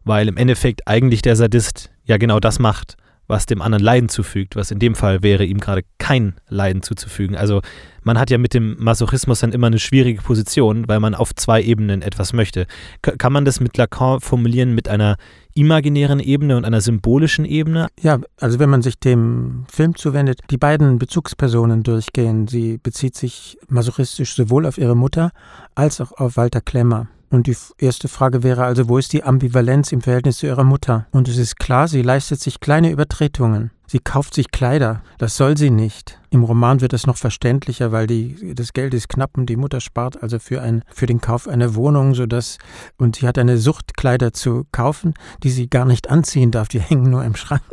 [0.04, 2.96] Weil im Endeffekt eigentlich der Sadist ja genau das macht,
[3.28, 7.36] was dem anderen Leiden zufügt, was in dem Fall wäre, ihm gerade kein Leiden zuzufügen.
[7.36, 7.62] Also
[8.10, 11.62] man hat ja mit dem Masochismus dann immer eine schwierige Position, weil man auf zwei
[11.62, 12.66] Ebenen etwas möchte.
[13.04, 15.18] K kann man das mit Lacan formulieren mit einer
[15.54, 17.86] imaginären Ebene und einer symbolischen Ebene?
[18.02, 22.48] Ja, also wenn man sich dem Film zuwendet, die beiden Bezugspersonen durchgehen.
[22.48, 25.30] Sie bezieht sich masochistisch sowohl auf ihre Mutter
[25.76, 27.10] als auch auf Walter Klemmer.
[27.30, 31.06] Und die erste Frage wäre also, wo ist die Ambivalenz im Verhältnis zu ihrer Mutter?
[31.12, 33.70] Und es ist klar, sie leistet sich kleine Übertretungen.
[33.90, 35.02] Sie kauft sich Kleider.
[35.18, 36.20] Das soll sie nicht.
[36.30, 39.82] Im Roman wird es noch verständlicher, weil die, das Geld ist knapp und die Mutter
[39.82, 42.60] spart also für, ein, für den Kauf einer Wohnung, sodass,
[42.98, 46.68] und sie hat eine Sucht, Kleider zu kaufen, die sie gar nicht anziehen darf.
[46.68, 47.64] Die hängen nur im Schrank.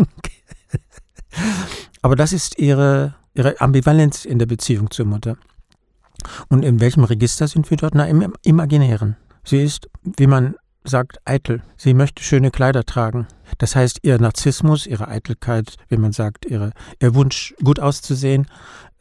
[2.00, 5.36] Aber das ist ihre, ihre Ambivalenz in der Beziehung zur Mutter.
[6.48, 7.94] Und in welchem Register sind wir dort?
[7.94, 9.16] Na, im Imaginären.
[9.44, 10.56] Sie ist, wie man
[10.88, 11.62] sagt, eitel.
[11.76, 13.26] Sie möchte schöne Kleider tragen.
[13.58, 18.46] Das heißt, ihr Narzissmus, ihre Eitelkeit, wie man sagt, ihre, ihr Wunsch, gut auszusehen,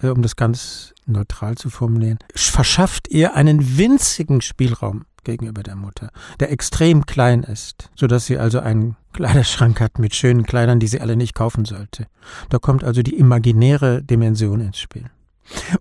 [0.01, 6.11] äh, um das ganz neutral zu formulieren, verschafft ihr einen winzigen Spielraum gegenüber der Mutter,
[6.39, 11.01] der extrem klein ist, sodass sie also einen Kleiderschrank hat mit schönen Kleidern, die sie
[11.01, 12.07] alle nicht kaufen sollte.
[12.49, 15.05] Da kommt also die imaginäre Dimension ins Spiel.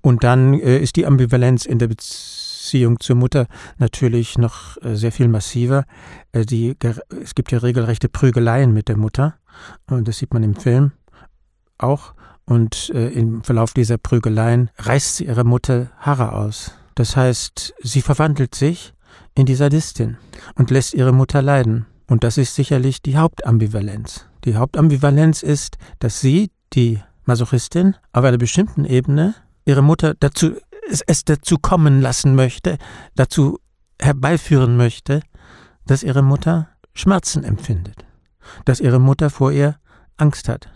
[0.01, 3.47] Und dann äh, ist die Ambivalenz in der Beziehung Beziehung zur Mutter
[3.77, 5.85] natürlich noch äh, sehr viel massiver.
[6.33, 6.75] Äh, die,
[7.23, 9.35] es gibt ja regelrechte Prügeleien mit der Mutter
[9.91, 10.93] und das sieht man im Film
[11.77, 12.15] auch.
[12.47, 16.73] Und äh, im Verlauf dieser Prügeleien reißt sie ihrer Mutter Haare aus.
[16.95, 18.95] Das heißt, sie verwandelt sich
[19.35, 20.17] in die Sadistin
[20.55, 21.85] und lässt ihre Mutter leiden.
[22.07, 24.27] Und das ist sicherlich die Hauptambivalenz.
[24.47, 29.35] Die Hauptambivalenz ist, dass sie, die Masochistin, auf einer bestimmten Ebene
[29.67, 30.53] ihre Mutter dazu
[30.91, 32.79] es, es dazu kommen lassen möchte,
[33.15, 33.59] dazu
[34.01, 35.21] herbeiführen möchte,
[35.87, 38.05] dass ihre Mutter Schmerzen empfindet,
[38.65, 39.77] dass ihre Mutter vor ihr
[40.17, 40.69] Angst hat.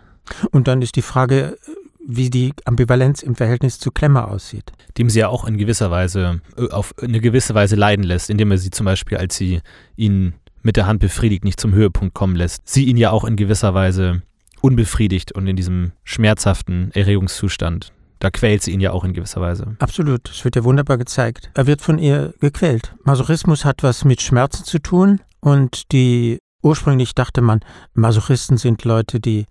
[0.50, 1.56] Und dann ist die Frage,
[2.04, 4.72] wie die Ambivalenz im Verhältnis zu Klemmer aussieht.
[4.96, 8.50] Dem sie ja auch in gewisser Weise, äh, auf eine gewisse Weise leiden lässt, indem
[8.50, 9.60] er sie zum Beispiel, als sie
[9.96, 12.68] ihn mit der Hand befriedigt, nicht zum Höhepunkt kommen lässt.
[12.68, 14.22] Sie ihn ja auch in gewisser Weise
[14.60, 19.76] unbefriedigt und in diesem schmerzhaften Erregungszustand da quält sie ihn ja auch in gewisser Weise.
[19.78, 21.50] Absolut, es wird ja wunderbar gezeigt.
[21.54, 22.94] Er wird von ihr gequält.
[23.04, 27.60] Masochismus hat was mit Schmerzen zu tun und die ursprünglich dachte man,
[27.94, 29.46] Masochisten sind Leute, die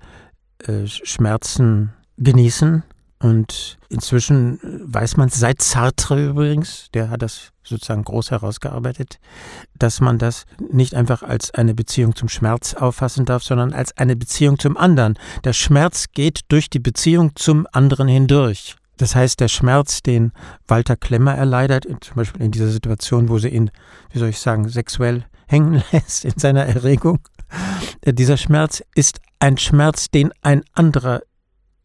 [0.60, 2.84] äh, Schmerzen genießen
[3.20, 9.20] und inzwischen weiß man seit Sartre übrigens, der hat das sozusagen groß herausgearbeitet,
[9.78, 14.16] dass man das nicht einfach als eine Beziehung zum Schmerz auffassen darf, sondern als eine
[14.16, 15.18] Beziehung zum anderen.
[15.44, 18.76] Der Schmerz geht durch die Beziehung zum anderen hindurch.
[18.98, 20.32] Das heißt, der Schmerz, den
[20.68, 23.72] Walter Klemmer erleidet, zum Beispiel in dieser Situation, wo sie ihn,
[24.12, 27.20] wie soll ich sagen, sexuell hängen lässt in seiner Erregung.
[28.02, 31.22] Äh, dieser Schmerz ist ein Schmerz, den ein anderer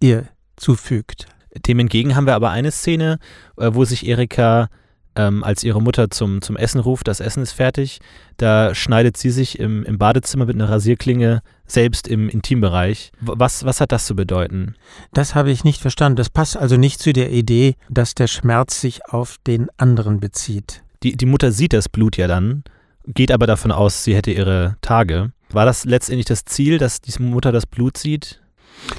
[0.00, 1.26] ihr zufügt.
[1.66, 3.18] Dem entgegen haben wir aber eine Szene,
[3.56, 4.68] äh, wo sich Erika
[5.14, 8.00] ähm, als ihre Mutter zum, zum Essen ruft, das Essen ist fertig,
[8.36, 13.12] da schneidet sie sich im, im Badezimmer mit einer Rasierklinge selbst im Intimbereich.
[13.20, 14.74] Was, was hat das zu bedeuten?
[15.12, 16.16] Das habe ich nicht verstanden.
[16.16, 20.82] Das passt also nicht zu der Idee, dass der Schmerz sich auf den anderen bezieht.
[21.02, 22.64] Die, die Mutter sieht das Blut ja dann,
[23.06, 25.32] geht aber davon aus, sie hätte ihre Tage.
[25.50, 28.41] War das letztendlich das Ziel, dass diese Mutter das Blut sieht?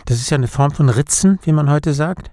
[0.05, 2.31] Das ist ja eine Form von Ritzen, wie man heute sagt.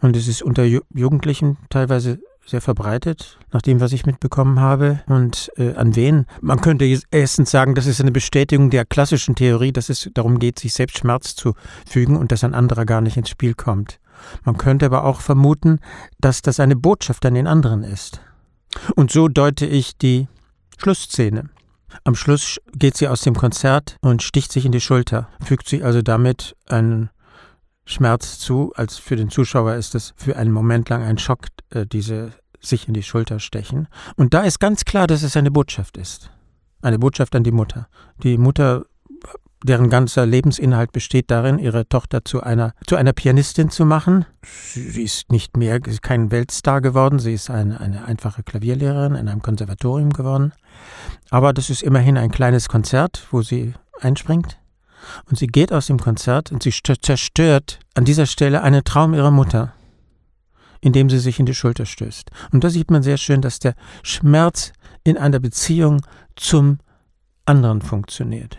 [0.00, 5.00] Und es ist unter Jugendlichen teilweise sehr verbreitet, nach dem, was ich mitbekommen habe.
[5.06, 6.26] Und äh, an wen?
[6.40, 10.58] Man könnte erstens sagen, das ist eine Bestätigung der klassischen Theorie, dass es darum geht,
[10.58, 11.54] sich selbst Schmerz zu
[11.86, 14.00] fügen und dass ein anderer gar nicht ins Spiel kommt.
[14.44, 15.80] Man könnte aber auch vermuten,
[16.20, 18.20] dass das eine Botschaft an den anderen ist.
[18.96, 20.28] Und so deute ich die
[20.78, 21.50] Schlussszene.
[22.04, 25.84] Am Schluss geht sie aus dem Konzert und sticht sich in die Schulter, fügt sich
[25.84, 27.10] also damit einen
[27.84, 31.86] Schmerz zu, als für den Zuschauer ist es für einen Moment lang ein Schock, äh,
[31.86, 33.88] diese sich in die Schulter stechen.
[34.16, 36.30] Und da ist ganz klar, dass es eine Botschaft ist.
[36.82, 37.88] Eine Botschaft an die Mutter.
[38.22, 38.84] Die Mutter,
[39.64, 44.24] deren ganzer Lebensinhalt besteht darin, ihre Tochter zu einer, zu einer Pianistin zu machen.
[44.44, 49.42] Sie ist nicht mehr, kein Weltstar geworden, sie ist eine, eine einfache Klavierlehrerin in einem
[49.42, 50.52] Konservatorium geworden.
[51.30, 54.58] Aber das ist immerhin ein kleines Konzert, wo sie einspringt.
[55.28, 59.30] Und sie geht aus dem Konzert und sie zerstört an dieser Stelle einen Traum ihrer
[59.30, 59.72] Mutter,
[60.80, 62.30] indem sie sich in die Schulter stößt.
[62.52, 64.72] Und da sieht man sehr schön, dass der Schmerz
[65.04, 66.02] in einer Beziehung
[66.36, 66.78] zum
[67.44, 68.58] anderen funktioniert.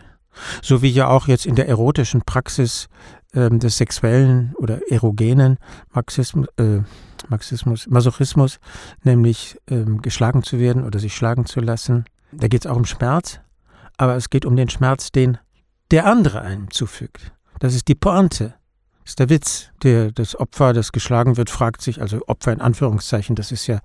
[0.62, 2.88] So wie ja auch jetzt in der erotischen Praxis
[3.34, 5.58] äh, des sexuellen oder erogenen
[5.92, 6.82] Marxismus, äh,
[7.28, 8.60] Marxismus, Masochismus,
[9.04, 12.06] nämlich äh, geschlagen zu werden oder sich schlagen zu lassen.
[12.32, 13.40] Da geht es auch um Schmerz,
[13.98, 15.38] aber es geht um den Schmerz, den
[15.92, 17.32] der andere einem zufügt.
[17.60, 18.56] Das ist die Pointe.
[19.04, 19.70] Das ist der Witz.
[19.84, 23.80] Der, das Opfer, das geschlagen wird, fragt sich, also Opfer in Anführungszeichen, das ist ja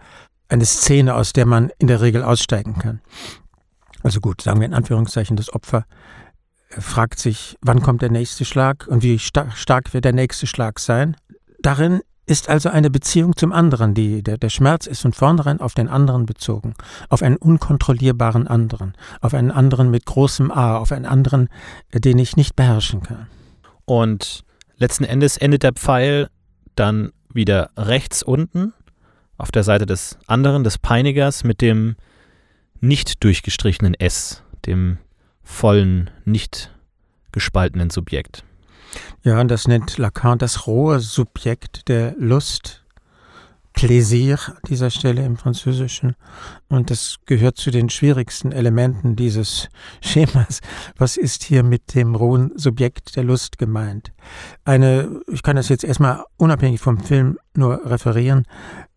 [0.48, 3.00] eine Szene, aus der man in der Regel aussteigen kann.
[4.02, 5.87] Also gut, sagen wir in Anführungszeichen, das Opfer
[6.79, 11.17] fragt sich, wann kommt der nächste Schlag und wie stark wird der nächste Schlag sein.
[11.61, 13.95] Darin ist also eine Beziehung zum anderen.
[13.95, 16.75] Die, der, der Schmerz ist von vornherein auf den anderen bezogen,
[17.09, 21.49] auf einen unkontrollierbaren anderen, auf einen anderen mit großem A, auf einen anderen,
[21.93, 23.27] den ich nicht beherrschen kann.
[23.85, 24.45] Und
[24.77, 26.29] letzten Endes endet der Pfeil
[26.77, 28.73] dann wieder rechts unten
[29.37, 31.97] auf der Seite des anderen, des Peinigers, mit dem
[32.81, 34.99] nicht durchgestrichenen S, dem
[35.44, 36.70] vollen, nicht
[37.33, 38.44] gespaltenen Subjekt.
[39.22, 42.85] Ja, und das nennt Lacan das rohe Subjekt der Lust.
[43.74, 46.14] Plaisir an dieser Stelle im Französischen.
[46.68, 49.68] Und das gehört zu den schwierigsten Elementen dieses
[50.00, 50.61] Schemas.
[50.96, 54.12] Was ist hier mit dem rohen Subjekt der Lust gemeint?
[54.64, 58.44] Eine, ich kann das jetzt erstmal unabhängig vom Film nur referieren.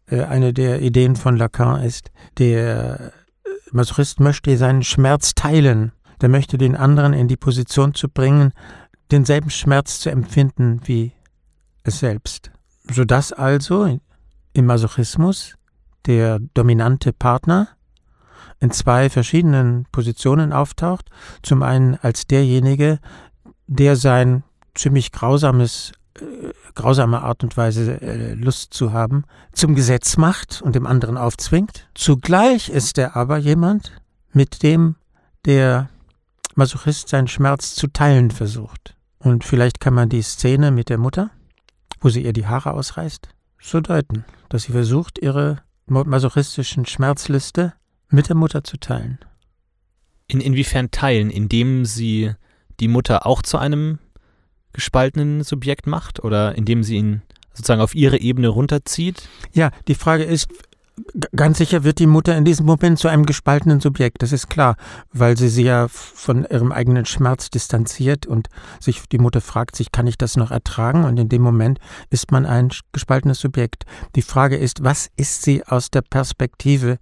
[0.06, 3.12] Äh, eine der Ideen von Lacan ist, der
[3.72, 5.92] Masochist möchte seinen Schmerz teilen.
[6.22, 8.54] Der möchte den anderen in die Position zu bringen,
[9.12, 11.14] denselben Schmerz zu empfinden wie
[11.84, 12.52] es selbst.
[12.90, 14.00] Sodass also
[14.54, 15.56] im Masochismus
[16.06, 17.70] der dominante Partner
[18.60, 21.10] in zwei verschiedenen Positionen auftaucht.
[21.44, 23.00] Zum einen als derjenige,
[23.68, 26.24] der sein ziemlich grausames, äh,
[26.74, 31.88] grausame Art und Weise äh, Lust zu haben, zum Gesetz macht und dem anderen aufzwingt.
[31.94, 33.92] Zugleich ist er aber jemand,
[34.34, 34.96] mit dem
[35.46, 35.90] der
[36.58, 38.96] Masochist seinen Schmerz zu teilen versucht.
[39.20, 41.30] Und vielleicht kann man die Szene mit der Mutter,
[42.02, 43.30] wo sie ihr die Haare ausreißt,
[43.62, 47.74] so deuten, dass sie versucht, ihre masochistischen Schmerzliste
[48.10, 49.20] mit der Mutter zu teilen.
[50.28, 51.30] In inwiefern teilen?
[51.30, 52.34] Indem sie
[52.80, 54.00] die Mutter auch zu einem
[54.74, 57.22] gespaltenen Subjekt macht oder indem sie ihn
[57.54, 59.30] sozusagen auf ihre Ebene runterzieht?
[59.54, 60.48] Ja, die Frage ist,
[61.36, 64.78] Ganz sicher wird die Mutter in diesem Moment zu einem gespaltenen Subjekt, das ist klar,
[65.12, 68.48] weil sie sich ja von ihrem eigenen Schmerz distanziert und
[68.80, 71.04] sich die Mutter fragt sich, kann ich das noch ertragen?
[71.04, 71.80] Und in dem Moment
[72.10, 73.86] ist man ein gespaltenes Subjekt.
[74.16, 76.98] Die Frage ist, was ist sie aus der Perspektive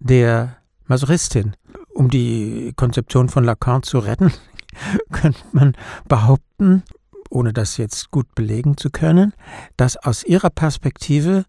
[0.00, 0.56] der
[0.86, 1.54] Masochistin?
[1.94, 4.32] Um die Konzeption von Lacan zu retten,
[5.12, 5.76] könnte man
[6.08, 6.82] behaupten,
[7.30, 9.32] ohne das jetzt gut belegen zu können,
[9.76, 11.44] dass aus ihrer Perspektive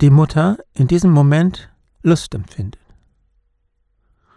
[0.00, 1.70] die Mutter in diesem Moment
[2.02, 2.80] Lust empfindet.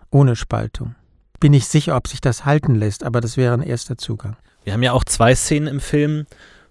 [0.10, 0.95] Ohne Spaltung.
[1.39, 4.36] Bin ich sicher, ob sich das halten lässt, aber das wäre ein erster Zugang.
[4.63, 6.26] Wir haben ja auch zwei Szenen im Film,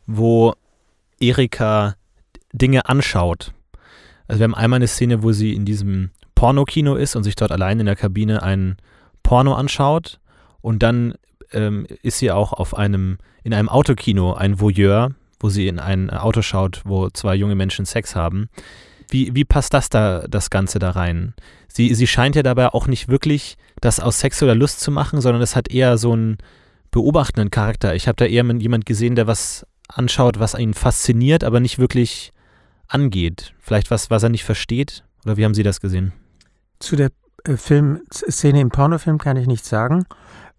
[0.06, 0.54] wo
[1.18, 1.96] Erika
[2.52, 3.52] Dinge anschaut.
[4.28, 7.52] Also wir haben einmal eine Szene, wo sie in diesem Pornokino ist und sich dort
[7.52, 8.76] allein in der Kabine ein
[9.22, 10.20] Porno anschaut.
[10.60, 11.14] Und dann
[11.52, 16.10] ähm, ist sie auch auf einem, in einem Autokino ein Voyeur, wo sie in ein
[16.10, 18.48] Auto schaut, wo zwei junge Menschen Sex haben.
[19.08, 21.34] Wie, wie passt das da, das Ganze da rein?
[21.66, 25.42] Sie, sie scheint ja dabei auch nicht wirklich das aus sexueller Lust zu machen, sondern
[25.42, 26.38] es hat eher so einen
[26.90, 27.94] beobachtenden Charakter.
[27.94, 32.32] Ich habe da eher jemand gesehen, der was anschaut, was ihn fasziniert, aber nicht wirklich
[32.86, 33.54] angeht.
[33.58, 35.04] Vielleicht was, was er nicht versteht?
[35.24, 36.12] Oder wie haben Sie das gesehen?
[36.78, 37.10] Zu der
[37.44, 40.06] äh, Filmszene im Pornofilm kann ich nichts sagen,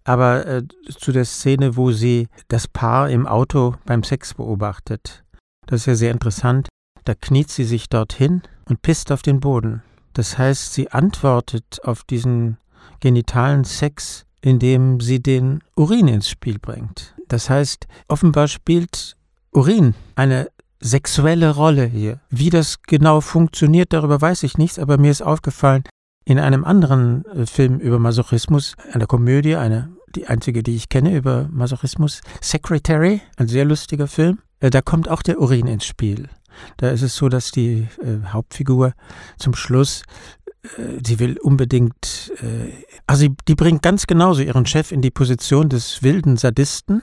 [0.04, 5.24] aber äh, zu der Szene, wo sie das Paar im Auto beim Sex beobachtet.
[5.66, 6.68] Das ist ja sehr interessant.
[7.04, 9.82] Da kniet sie sich dorthin und pisst auf den Boden.
[10.12, 12.58] Das heißt, sie antwortet auf diesen
[13.00, 17.14] genitalen Sex, indem sie den Urin ins Spiel bringt.
[17.28, 19.16] Das heißt, offenbar spielt
[19.52, 20.48] Urin eine
[20.80, 22.20] sexuelle Rolle hier.
[22.28, 25.84] Wie das genau funktioniert, darüber weiß ich nichts, aber mir ist aufgefallen,
[26.24, 31.16] in einem anderen äh, Film über Masochismus, einer Komödie, eine, die einzige, die ich kenne
[31.16, 36.28] über Masochismus, Secretary, ein sehr lustiger Film, äh, da kommt auch der Urin ins Spiel.
[36.76, 38.92] Da ist es so, dass die äh, Hauptfigur
[39.38, 40.02] zum Schluss,
[40.62, 42.72] äh, sie will unbedingt, äh,
[43.06, 47.02] also die bringt ganz genauso ihren Chef in die Position des wilden Sadisten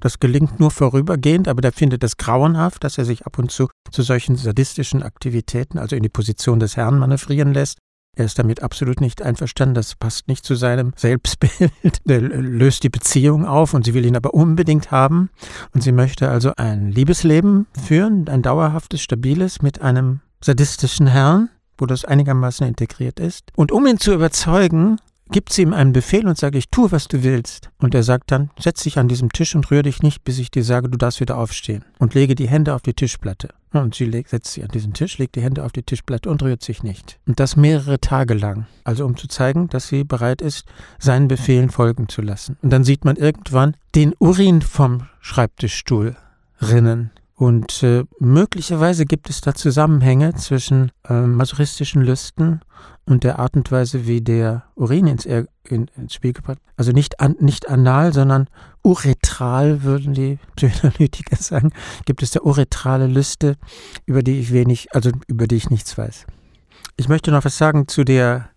[0.00, 3.68] das gelingt nur vorübergehend, aber der findet es grauenhaft, dass er sich ab und zu
[3.90, 7.78] zu solchen sadistischen Aktivitäten, also in die Position des Herrn manövrieren lässt.
[8.16, 11.70] Er ist damit absolut nicht einverstanden, das passt nicht zu seinem Selbstbild.
[12.08, 15.28] Er löst die Beziehung auf und sie will ihn aber unbedingt haben.
[15.74, 21.84] Und sie möchte also ein Liebesleben führen, ein dauerhaftes, stabiles mit einem sadistischen Herrn, wo
[21.84, 23.50] das einigermaßen integriert ist.
[23.54, 24.96] Und um ihn zu überzeugen,
[25.30, 27.70] gibt sie ihm einen Befehl und sagt, ich tue, was du willst.
[27.78, 30.50] Und er sagt dann, setz dich an diesem Tisch und rühr dich nicht, bis ich
[30.50, 31.84] dir sage, du darfst wieder aufstehen.
[31.98, 33.50] Und lege die Hände auf die Tischplatte.
[33.82, 36.42] Und sie legt, setzt sich an diesen Tisch, legt die Hände auf die Tischplatte und
[36.42, 37.18] rührt sich nicht.
[37.26, 38.66] Und das mehrere Tage lang.
[38.84, 40.66] Also um zu zeigen, dass sie bereit ist,
[40.98, 42.56] seinen Befehlen folgen zu lassen.
[42.62, 46.16] Und dann sieht man irgendwann den Urin vom Schreibtischstuhl
[46.60, 47.10] rinnen.
[47.34, 52.60] Und äh, möglicherweise gibt es da Zusammenhänge zwischen äh, masochistischen Lüsten
[53.04, 55.46] und der Art und Weise, wie der Urin ins, in,
[55.96, 58.48] ins Spiel gebracht Also nicht, an, nicht anal, sondern
[58.86, 61.70] uretral, würden die Psychoanalytiker sagen,
[62.04, 63.56] gibt es da uretrale Lüste,
[64.06, 66.24] über die ich wenig, also über die ich nichts weiß.
[66.96, 68.48] Ich möchte noch was sagen zu der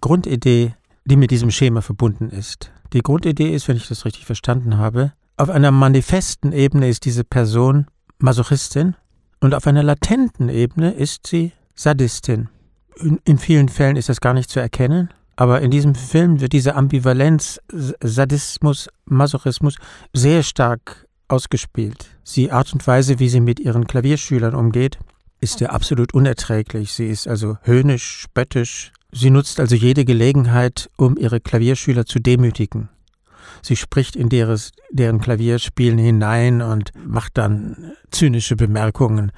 [0.00, 2.72] Grundidee, die mit diesem Schema verbunden ist.
[2.92, 7.22] Die Grundidee ist, wenn ich das richtig verstanden habe, auf einer manifesten Ebene ist diese
[7.22, 7.86] Person
[8.18, 8.96] Masochistin
[9.40, 12.48] und auf einer latenten Ebene ist sie Sadistin.
[12.96, 16.52] In, in vielen Fällen ist das gar nicht zu erkennen, aber in diesem Film wird
[16.52, 19.76] diese Ambivalenz, Sadismus, Masochismus
[20.12, 22.06] sehr stark ausgespielt.
[22.34, 24.98] Die Art und Weise, wie sie mit ihren Klavierschülern umgeht,
[25.40, 26.92] ist ja absolut unerträglich.
[26.92, 28.92] Sie ist also höhnisch, spöttisch.
[29.12, 32.88] Sie nutzt also jede Gelegenheit, um ihre Klavierschüler zu demütigen.
[33.62, 39.32] Sie spricht in deres, deren Klavierspielen hinein und macht dann zynische Bemerkungen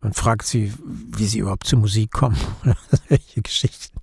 [0.00, 2.76] und fragt sie, wie sie überhaupt zur Musik kommen oder
[3.08, 4.01] welche Geschichten.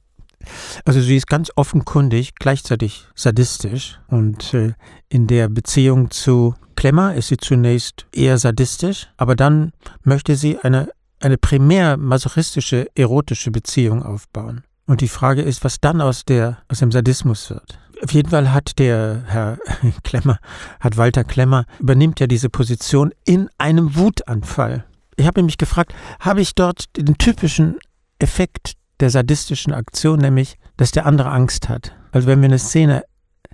[0.85, 4.73] Also sie ist ganz offenkundig, gleichzeitig sadistisch und äh,
[5.09, 10.89] in der Beziehung zu Klemmer ist sie zunächst eher sadistisch, aber dann möchte sie eine,
[11.19, 14.63] eine primär masochistische, erotische Beziehung aufbauen.
[14.85, 17.77] Und die Frage ist, was dann aus, der, aus dem Sadismus wird.
[18.01, 19.57] Auf jeden Fall hat der Herr
[20.03, 20.39] Klemmer,
[20.79, 24.85] hat Walter Klemmer, übernimmt ja diese Position in einem Wutanfall.
[25.17, 27.77] Ich habe mich gefragt, habe ich dort den typischen
[28.19, 31.95] Effekt der sadistischen Aktion, nämlich, dass der andere Angst hat.
[32.11, 33.03] Also wenn wir eine Szene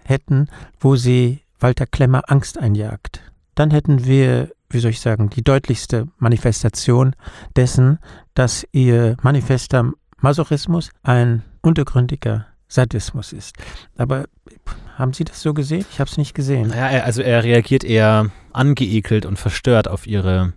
[0.04, 0.48] hätten,
[0.80, 3.22] wo sie Walter Klemmer Angst einjagt,
[3.56, 7.16] dann hätten wir, wie soll ich sagen, die deutlichste Manifestation
[7.56, 8.00] dessen,
[8.34, 13.56] dass ihr manifester Masochismus ein untergründiger Sadismus ist.
[13.98, 14.26] Aber
[14.96, 15.86] haben Sie das so gesehen?
[15.92, 16.72] Ich habe es nicht gesehen.
[16.76, 20.54] Ja, also er reagiert eher angeekelt und verstört auf ihre,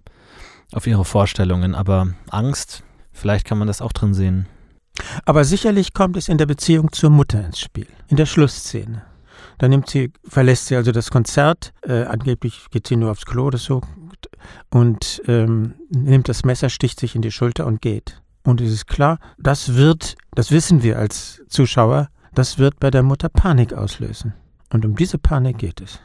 [0.73, 4.47] auf ihre Vorstellungen, aber Angst, vielleicht kann man das auch drin sehen.
[5.25, 9.03] Aber sicherlich kommt es in der Beziehung zur Mutter ins Spiel, in der Schlussszene.
[9.59, 13.47] Da nimmt sie, verlässt sie also das Konzert, äh, angeblich geht sie nur aufs Klo
[13.47, 13.81] oder so,
[14.71, 18.23] und ähm, nimmt das Messer, sticht sich in die Schulter und geht.
[18.45, 23.03] Und es ist klar, das wird, das wissen wir als Zuschauer, das wird bei der
[23.03, 24.33] Mutter Panik auslösen.
[24.73, 25.99] Und um diese Panik geht es.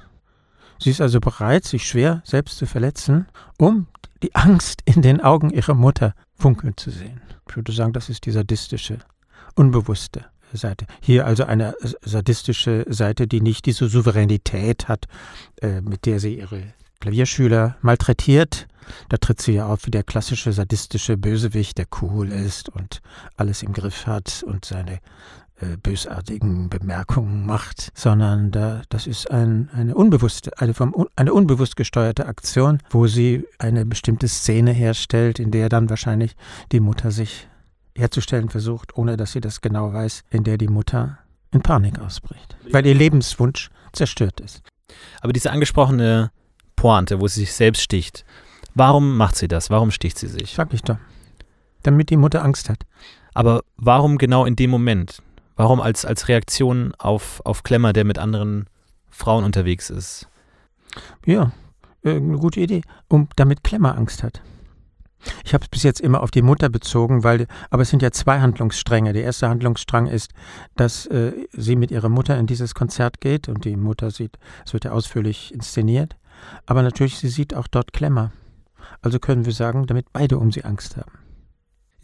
[0.80, 3.88] Sie ist also bereit, sich schwer selbst zu verletzen, um
[4.24, 7.21] die Angst in den Augen ihrer Mutter funkeln zu sehen.
[7.47, 8.97] Ich würde sagen, das ist die sadistische,
[9.55, 10.85] unbewusste Seite.
[10.99, 15.05] Hier also eine sadistische Seite, die nicht diese Souveränität hat,
[15.61, 18.67] äh, mit der sie ihre Klavierschüler malträtiert,
[19.09, 23.01] Da tritt sie ja auf wie der klassische sadistische Bösewicht, der cool ist und
[23.37, 24.99] alles im Griff hat und seine
[25.64, 31.76] äh, bösartigen Bemerkungen macht, sondern da, das ist ein, eine unbewusste, eine, vom, eine unbewusst
[31.76, 36.36] gesteuerte Aktion, wo sie eine bestimmte Szene herstellt, in der dann wahrscheinlich
[36.72, 37.47] die Mutter sich
[37.95, 41.20] herzustellen versucht, ohne dass sie das genau weiß, in der die Mutter
[41.51, 44.64] in Panik ausbricht, weil ihr Lebenswunsch zerstört ist.
[45.22, 46.32] Aber diese angesprochene
[46.76, 48.26] Pointe, wo sie sich selbst sticht,
[48.76, 49.70] warum macht sie das?
[49.70, 50.53] Warum sticht sie sich?
[50.53, 50.97] Sag ich doch.
[51.84, 52.84] Damit die Mutter Angst hat.
[53.34, 55.22] Aber warum genau in dem Moment?
[55.56, 58.68] Warum als, als Reaktion auf, auf Klemmer, der mit anderen
[59.10, 60.28] Frauen unterwegs ist?
[61.26, 61.51] Ja,
[62.04, 62.82] eine gute Idee.
[63.08, 64.41] Um, damit Klemmer Angst hat.
[65.45, 68.12] Ich habe es bis jetzt immer auf die Mutter bezogen, weil, aber es sind ja
[68.12, 69.14] zwei Handlungsstränge.
[69.14, 70.32] Der erste Handlungsstrang ist,
[70.76, 74.74] dass äh, sie mit ihrer Mutter in dieses Konzert geht und die Mutter sieht, es
[74.74, 76.18] wird ja ausführlich inszeniert.
[76.66, 78.34] Aber natürlich, sie sieht auch dort Klemmer.
[79.01, 81.22] Also können wir sagen, damit beide um sie Angst haben.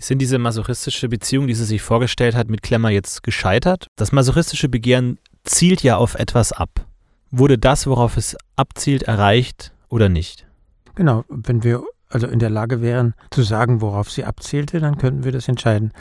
[0.01, 3.87] Sind diese masochistische Beziehung, die sie sich vorgestellt hat, mit Klemmer jetzt gescheitert?
[3.97, 6.87] Das masochistische Begehren zielt ja auf etwas ab.
[7.31, 10.47] Wurde das, worauf es abzielt, erreicht oder nicht?
[10.95, 15.25] Genau, wenn wir also in der Lage wären zu sagen, worauf sie abzielte, dann könnten
[15.25, 15.91] wir das entscheiden.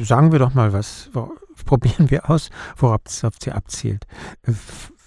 [0.00, 1.10] Sagen wir doch mal was,
[1.64, 4.06] probieren wir aus, worauf sie abzielt.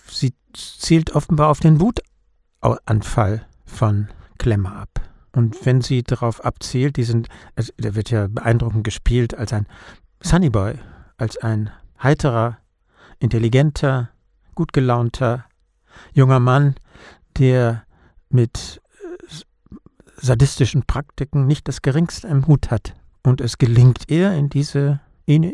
[0.07, 5.12] Sie zielt offenbar auf den Wutanfall von Klemmer ab.
[5.35, 9.65] Und wenn sie darauf abzielt, die sind, also der wird ja beeindruckend gespielt als ein
[10.21, 10.75] Sunnyboy,
[11.17, 11.71] als ein
[12.01, 12.59] heiterer,
[13.19, 14.09] intelligenter,
[14.55, 15.45] gut gelaunter
[16.13, 16.75] junger Mann,
[17.37, 17.83] der
[18.29, 19.33] mit äh,
[20.17, 22.93] sadistischen Praktiken nicht das geringste im Hut hat.
[23.23, 25.53] Und es gelingt ihr, in diese, ihn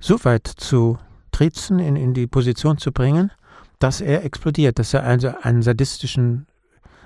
[0.00, 0.98] so weit zu
[1.32, 3.30] triezen, in, in die Position zu bringen,
[3.78, 6.46] dass er explodiert, dass er also einen sadistischen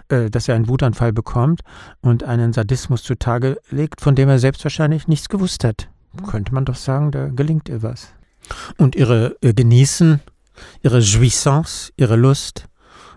[0.09, 1.61] äh, dass er einen Wutanfall bekommt
[2.01, 5.89] und einen Sadismus zutage legt, von dem er selbst wahrscheinlich nichts gewusst hat.
[6.27, 8.09] Könnte man doch sagen, da gelingt ihr was.
[8.77, 10.21] Und ihre ihr Genießen,
[10.83, 12.67] ihre Jouissance, ihre Lust,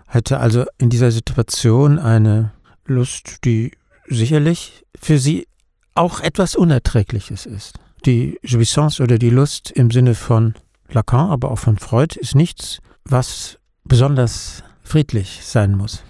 [0.06, 2.52] hätte also in dieser Situation eine
[2.84, 3.72] Lust, die
[4.06, 5.46] sicherlich für sie
[5.94, 7.78] auch etwas Unerträgliches ist.
[8.04, 10.54] Die Jouissance oder die Lust im Sinne von
[10.90, 16.02] Lacan, aber auch von Freud, ist nichts, was besonders friedlich sein muss.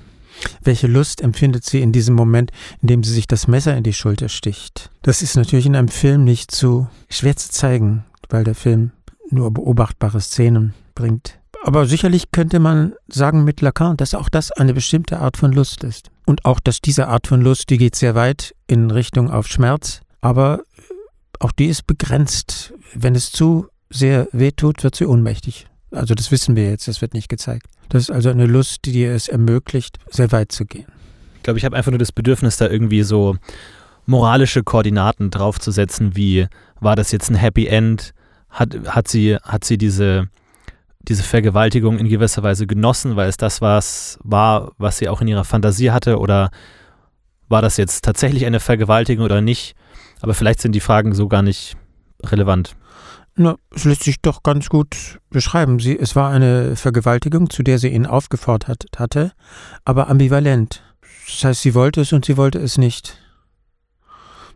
[0.62, 3.92] Welche Lust empfindet sie in diesem Moment, in dem sie sich das Messer in die
[3.92, 4.90] Schulter sticht?
[5.02, 8.92] Das ist natürlich in einem Film nicht so schwer zu zeigen, weil der Film
[9.30, 11.38] nur beobachtbare Szenen bringt.
[11.64, 15.84] Aber sicherlich könnte man sagen mit Lacan, dass auch das eine bestimmte Art von Lust
[15.84, 16.10] ist.
[16.26, 20.00] Und auch, dass diese Art von Lust, die geht sehr weit in Richtung auf Schmerz,
[20.20, 20.62] aber
[21.38, 22.74] auch die ist begrenzt.
[22.94, 25.66] Wenn es zu sehr wehtut, wird sie ohnmächtig.
[25.92, 27.66] Also das wissen wir jetzt, das wird nicht gezeigt.
[27.88, 30.86] Das ist also eine Lust, die es ermöglicht, sehr weit zu gehen.
[31.36, 33.36] Ich glaube, ich habe einfach nur das Bedürfnis, da irgendwie so
[34.06, 36.46] moralische Koordinaten draufzusetzen, wie
[36.80, 38.14] war das jetzt ein Happy End?
[38.50, 40.28] Hat, hat, sie, hat sie diese,
[41.00, 45.28] diese Vergewaltigung in gewisser Weise genossen, weil es das was war, was sie auch in
[45.28, 46.18] ihrer Fantasie hatte?
[46.18, 46.50] Oder
[47.48, 49.74] war das jetzt tatsächlich eine Vergewaltigung oder nicht?
[50.20, 51.76] Aber vielleicht sind die Fragen so gar nicht
[52.24, 52.76] relevant.
[53.34, 55.78] Na, es lässt sich doch ganz gut beschreiben.
[55.78, 59.32] Sie, es war eine Vergewaltigung, zu der sie ihn aufgefordert hatte,
[59.84, 60.82] aber ambivalent.
[61.26, 63.18] Das heißt, sie wollte es und sie wollte es nicht.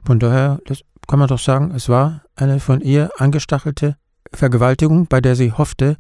[0.05, 0.61] Von daher
[1.09, 3.97] kann man doch sagen, es war eine von ihr angestachelte
[4.33, 5.97] Vergewaltigung, bei der sie hoffte,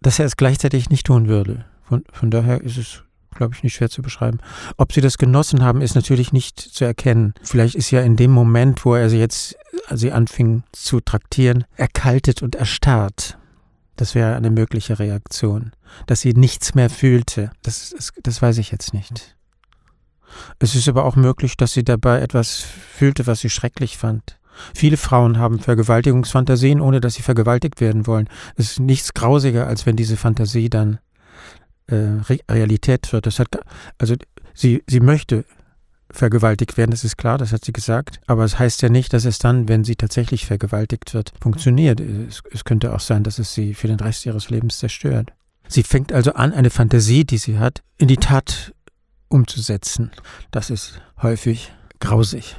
[0.00, 1.66] dass er es gleichzeitig nicht tun würde.
[1.82, 3.04] Von, von daher ist es
[3.34, 4.38] glaube ich, nicht schwer zu beschreiben.
[4.76, 7.34] Ob sie das genossen haben, ist natürlich nicht zu erkennen.
[7.42, 9.56] Vielleicht ist ja in dem Moment, wo er sie jetzt
[9.90, 13.38] sie anfing zu traktieren, erkaltet und erstarrt.
[13.96, 15.72] Das wäre eine mögliche Reaktion.
[16.06, 19.36] Dass sie nichts mehr fühlte, das, das, das weiß ich jetzt nicht.
[20.58, 24.38] Es ist aber auch möglich, dass sie dabei etwas fühlte, was sie schrecklich fand.
[24.74, 28.28] Viele Frauen haben Vergewaltigungsfantasien, ohne dass sie vergewaltigt werden wollen.
[28.56, 30.98] Es ist nichts grausiger, als wenn diese Fantasie dann
[31.90, 33.26] Realität wird.
[33.26, 33.48] Das hat,
[33.98, 34.14] also
[34.54, 35.44] sie, sie möchte
[36.10, 38.20] vergewaltigt werden, das ist klar, das hat sie gesagt.
[38.26, 42.00] Aber es heißt ja nicht, dass es dann, wenn sie tatsächlich vergewaltigt wird, funktioniert.
[42.00, 45.32] Es, es könnte auch sein, dass es sie für den Rest ihres Lebens zerstört.
[45.68, 48.74] Sie fängt also an, eine Fantasie, die sie hat, in die Tat
[49.28, 50.10] umzusetzen.
[50.50, 52.56] Das ist häufig grausig.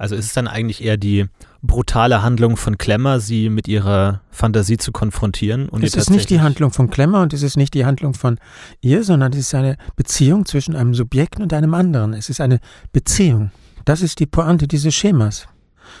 [0.00, 1.26] Also ist es dann eigentlich eher die
[1.60, 5.68] brutale Handlung von Klemmer, sie mit ihrer Fantasie zu konfrontieren?
[5.68, 8.38] Und es ist nicht die Handlung von Klemmer und es ist nicht die Handlung von
[8.80, 12.14] ihr, sondern es ist eine Beziehung zwischen einem Subjekt und einem anderen.
[12.14, 12.60] Es ist eine
[12.94, 13.50] Beziehung.
[13.84, 15.46] Das ist die Pointe dieses Schemas.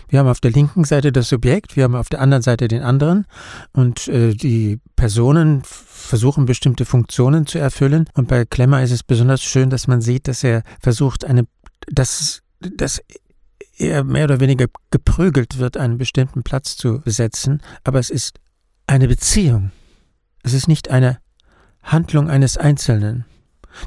[0.08, 2.82] Wir haben auf der linken Seite das Subjekt, wir haben auf der anderen Seite den
[2.82, 3.26] anderen
[3.74, 8.06] und äh, die Personen versuchen bestimmte Funktionen zu erfüllen.
[8.14, 11.44] Und bei Klemmer ist es besonders schön, dass man sieht, dass er versucht, eine
[11.86, 13.02] dass, dass
[13.80, 18.38] er mehr oder weniger geprügelt wird, einen bestimmten Platz zu besetzen, aber es ist
[18.86, 19.72] eine Beziehung.
[20.42, 21.18] Es ist nicht eine
[21.82, 23.24] Handlung eines Einzelnen.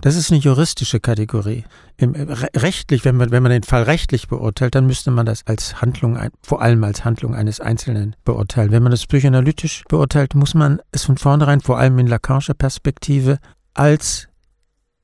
[0.02, 1.66] Das ist eine juristische Kategorie.
[1.98, 2.22] Im, äh,
[2.56, 6.18] rechtlich, wenn man, wenn man den Fall rechtlich beurteilt, dann müsste man das als Handlung,
[6.42, 8.72] vor allem als Handlung eines Einzelnen beurteilen.
[8.72, 13.40] Wenn man das psychoanalytisch beurteilt, muss man es von vornherein, vor allem in Lacanischer Perspektive,
[13.74, 14.30] als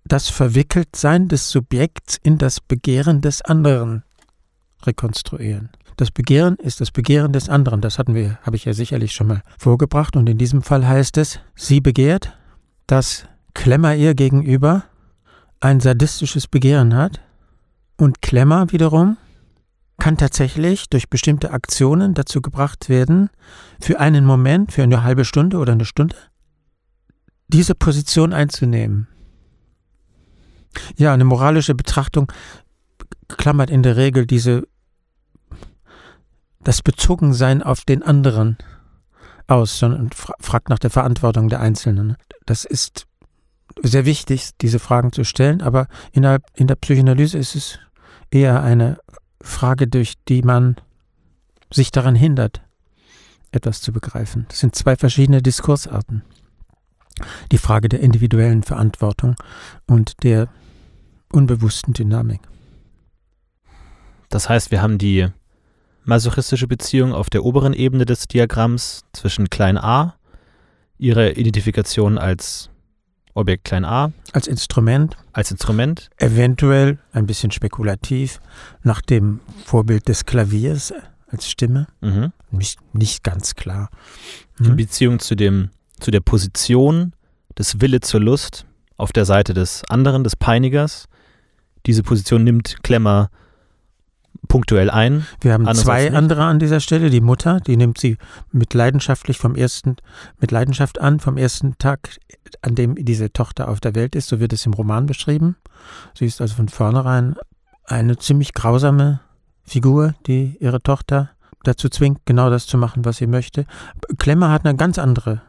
[0.05, 4.03] das Verwickeltsein des Subjekts in das Begehren des anderen
[4.85, 5.69] rekonstruieren.
[5.97, 7.81] Das Begehren ist das Begehren des anderen.
[7.81, 10.15] Das hatten wir, habe ich ja sicherlich schon mal vorgebracht.
[10.15, 12.37] Und in diesem Fall heißt es, sie begehrt,
[12.87, 14.83] dass Klemmer ihr gegenüber
[15.59, 17.19] ein sadistisches Begehren hat.
[17.97, 19.17] Und Klemmer wiederum
[19.99, 23.29] kann tatsächlich durch bestimmte Aktionen dazu gebracht werden,
[23.81, 26.15] für einen Moment, für eine halbe Stunde oder eine Stunde,
[27.49, 29.07] diese Position einzunehmen.
[30.95, 32.31] Ja, eine moralische Betrachtung
[33.27, 34.67] klammert in der Regel diese
[36.61, 38.57] das Bezogensein auf den anderen
[39.47, 42.15] aus, sondern fragt nach der Verantwortung der Einzelnen.
[42.45, 43.07] Das ist
[43.81, 47.79] sehr wichtig, diese Fragen zu stellen, aber innerhalb in der Psychoanalyse ist es
[48.29, 48.99] eher eine
[49.41, 50.75] Frage, durch die man
[51.71, 52.61] sich daran hindert,
[53.51, 54.45] etwas zu begreifen.
[54.49, 56.23] Das sind zwei verschiedene Diskursarten.
[57.51, 59.35] Die Frage der individuellen Verantwortung
[59.87, 60.47] und der
[61.31, 62.41] unbewussten Dynamik.
[64.29, 65.27] Das heißt, wir haben die
[66.03, 70.15] masochistische Beziehung auf der oberen Ebene des Diagramms zwischen klein a,
[70.97, 72.69] ihre Identifikation als
[73.33, 74.11] Objekt klein a.
[74.33, 75.17] Als Instrument.
[75.33, 76.09] Als Instrument.
[76.17, 78.41] Eventuell ein bisschen spekulativ
[78.83, 80.93] nach dem Vorbild des Klaviers
[81.27, 81.87] als Stimme.
[82.01, 82.31] Mhm.
[82.51, 83.89] Nicht, nicht ganz klar.
[84.57, 84.65] Mhm.
[84.65, 85.69] Die Beziehung zu, dem,
[85.99, 87.13] zu der Position
[87.57, 88.65] des Wille zur Lust
[88.97, 91.05] auf der Seite des anderen, des Peinigers.
[91.85, 93.29] Diese Position nimmt Klemmer
[94.49, 95.25] punktuell ein.
[95.39, 97.09] Wir haben zwei andere an dieser Stelle.
[97.09, 98.17] Die Mutter, die nimmt sie
[98.51, 99.95] mit leidenschaftlich vom ersten,
[100.39, 102.17] mit Leidenschaft an, vom ersten Tag,
[102.61, 104.27] an dem diese Tochter auf der Welt ist.
[104.27, 105.55] So wird es im Roman beschrieben.
[106.13, 107.35] Sie ist also von vornherein
[107.85, 109.21] eine ziemlich grausame
[109.63, 111.29] Figur, die ihre Tochter
[111.63, 113.65] dazu zwingt, genau das zu machen, was sie möchte.
[114.17, 115.41] Klemmer hat eine ganz andere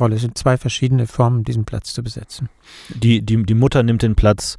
[0.00, 0.16] Rolle.
[0.16, 2.48] Es sind zwei verschiedene Formen, diesen Platz zu besetzen.
[2.88, 4.56] Die, die, die Mutter nimmt den Platz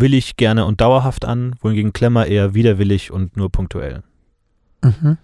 [0.00, 4.02] willig, gerne und dauerhaft an, wohingegen Klemmer eher widerwillig und nur punktuell.
[4.82, 5.18] Mhm.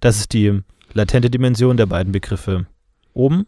[0.00, 0.62] Das ist die
[0.92, 2.66] latente Dimension der beiden Begriffe
[3.12, 3.46] oben.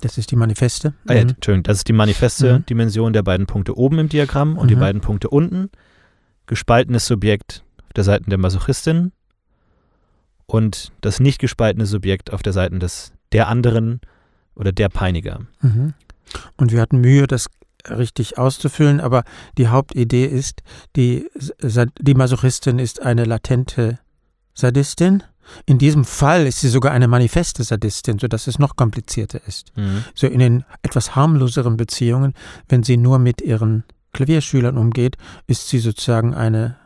[0.00, 0.94] Das ist die manifeste.
[1.06, 1.30] Ah, ja, mhm.
[1.30, 2.66] Entschuldigung, das ist die manifeste mhm.
[2.66, 4.80] Dimension der beiden Punkte oben im Diagramm und die mhm.
[4.80, 5.70] beiden Punkte unten.
[6.46, 9.12] Gespaltenes Subjekt auf der Seite der Masochistin
[10.46, 14.00] und das nicht gespaltene Subjekt auf der Seite des der anderen
[14.54, 15.40] oder der Peiniger.
[15.60, 15.94] Mhm.
[16.56, 17.48] Und wir hatten Mühe, das
[17.90, 19.24] richtig auszufüllen, aber
[19.58, 20.62] die Hauptidee ist,
[20.96, 21.28] die,
[22.00, 23.98] die Masochistin ist eine latente
[24.54, 25.22] Sadistin.
[25.64, 29.76] In diesem Fall ist sie sogar eine manifeste Sadistin, sodass es noch komplizierter ist.
[29.76, 30.04] Mhm.
[30.14, 32.34] So in den etwas harmloseren Beziehungen,
[32.68, 35.16] wenn sie nur mit ihren Klavierschülern umgeht,
[35.46, 36.76] ist sie sozusagen eine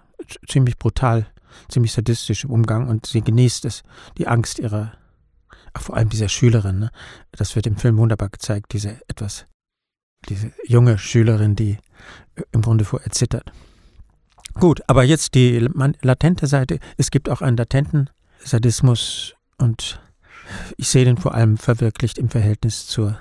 [0.47, 1.27] ziemlich brutal,
[1.69, 3.83] ziemlich sadistische Umgang und sie genießt es,
[4.19, 4.93] die Angst ihrer,
[5.77, 6.81] vor allem dieser Schülerin.
[6.81, 6.91] Ne?
[7.33, 9.47] Das wird im Film wunderbar gezeigt, diese etwas
[10.29, 11.79] diese junge Schülerin, die
[12.37, 13.53] äh, im Grunde vor erzittert.
[14.55, 15.69] Gut, aber jetzt die
[16.03, 16.81] latente Seite.
[16.97, 18.11] Es gibt auch einen latenten
[18.41, 20.01] Sadismus und
[20.77, 23.19] ich sehe den vor allem verwirklicht im Verhältnis zur,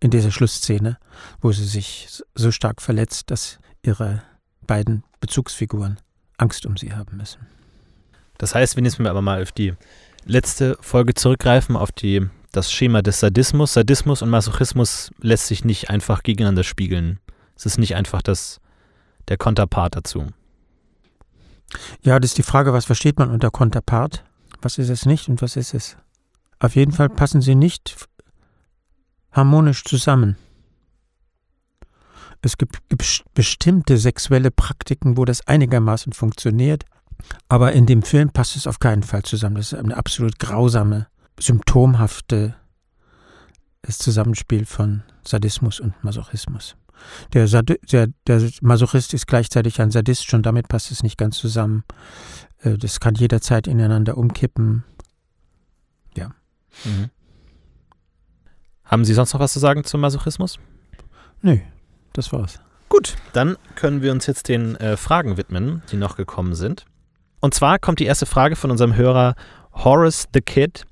[0.00, 0.98] in dieser Schlussszene,
[1.40, 4.22] wo sie sich so stark verletzt, dass ihre
[4.66, 5.98] beiden Bezugsfiguren
[6.36, 7.46] Angst um sie haben müssen.
[8.38, 9.74] Das heißt, wenn jetzt wir aber mal auf die
[10.24, 13.74] letzte Folge zurückgreifen, auf die das Schema des Sadismus.
[13.74, 17.20] Sadismus und Masochismus lässt sich nicht einfach gegeneinander spiegeln.
[17.54, 18.60] Es ist nicht einfach das,
[19.28, 20.28] der Konterpart dazu.
[22.02, 24.24] Ja, das ist die Frage, was versteht man unter Konterpart?
[24.62, 25.96] Was ist es nicht und was ist es?
[26.58, 27.94] Auf jeden Fall passen sie nicht
[29.32, 30.36] harmonisch zusammen.
[32.40, 32.78] Es gibt
[33.34, 36.84] bestimmte sexuelle Praktiken, wo das einigermaßen funktioniert,
[37.48, 39.56] aber in dem Film passt es auf keinen Fall zusammen.
[39.56, 41.08] Das ist eine absolut grausame
[41.38, 42.56] symptomhafte
[43.82, 46.76] das Zusammenspiel von Sadismus und Masochismus.
[47.32, 51.36] Der, Sadi der, der, Masochist ist gleichzeitig ein Sadist, schon damit passt es nicht ganz
[51.36, 51.84] zusammen.
[52.60, 54.84] Äh, das kann jederzeit ineinander umkippen.
[56.16, 56.32] Ja.
[56.84, 57.10] Mhm.
[58.84, 60.58] Haben Sie sonst noch was zu sagen zum Masochismus?
[61.42, 61.58] Nö,
[62.12, 62.60] das war's.
[62.88, 66.86] Gut, dann können wir uns jetzt den äh, Fragen widmen, die noch gekommen sind.
[67.40, 69.34] Und zwar kommt die erste Frage von unserem Hörer
[69.72, 70.86] Horace the Kid.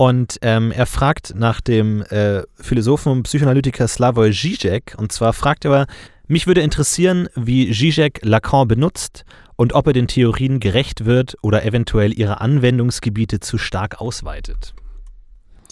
[0.00, 4.94] Und ähm, er fragt nach dem äh, Philosophen und Psychoanalytiker Slavoj Žižek.
[4.96, 5.86] Und zwar fragt er,
[6.26, 9.26] Mich würde interessieren, wie Zizek Lacan benutzt
[9.56, 14.72] und ob er den Theorien gerecht wird oder eventuell ihre Anwendungsgebiete zu stark ausweitet.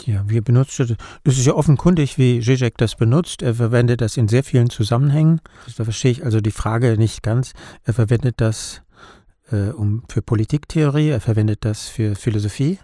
[0.04, 0.88] Ja, wie benutzt er
[1.24, 3.40] Es ist ja offenkundig, wie Zizek das benutzt.
[3.40, 5.40] Er verwendet das in sehr vielen Zusammenhängen.
[5.78, 7.54] Da verstehe ich also die Frage nicht ganz.
[7.84, 8.82] Er verwendet das
[9.50, 12.78] äh, um, für Politiktheorie, er verwendet das für Philosophie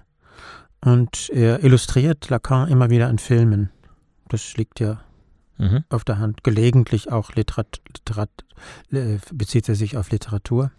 [0.85, 3.71] und er illustriert Lacan immer wieder in Filmen.
[4.29, 5.01] Das liegt ja
[5.57, 5.85] mhm.
[5.89, 6.45] auf der Hand.
[6.45, 8.31] Gelegentlich auch Literat, Literat,
[9.33, 10.71] bezieht er sich auf Literatur.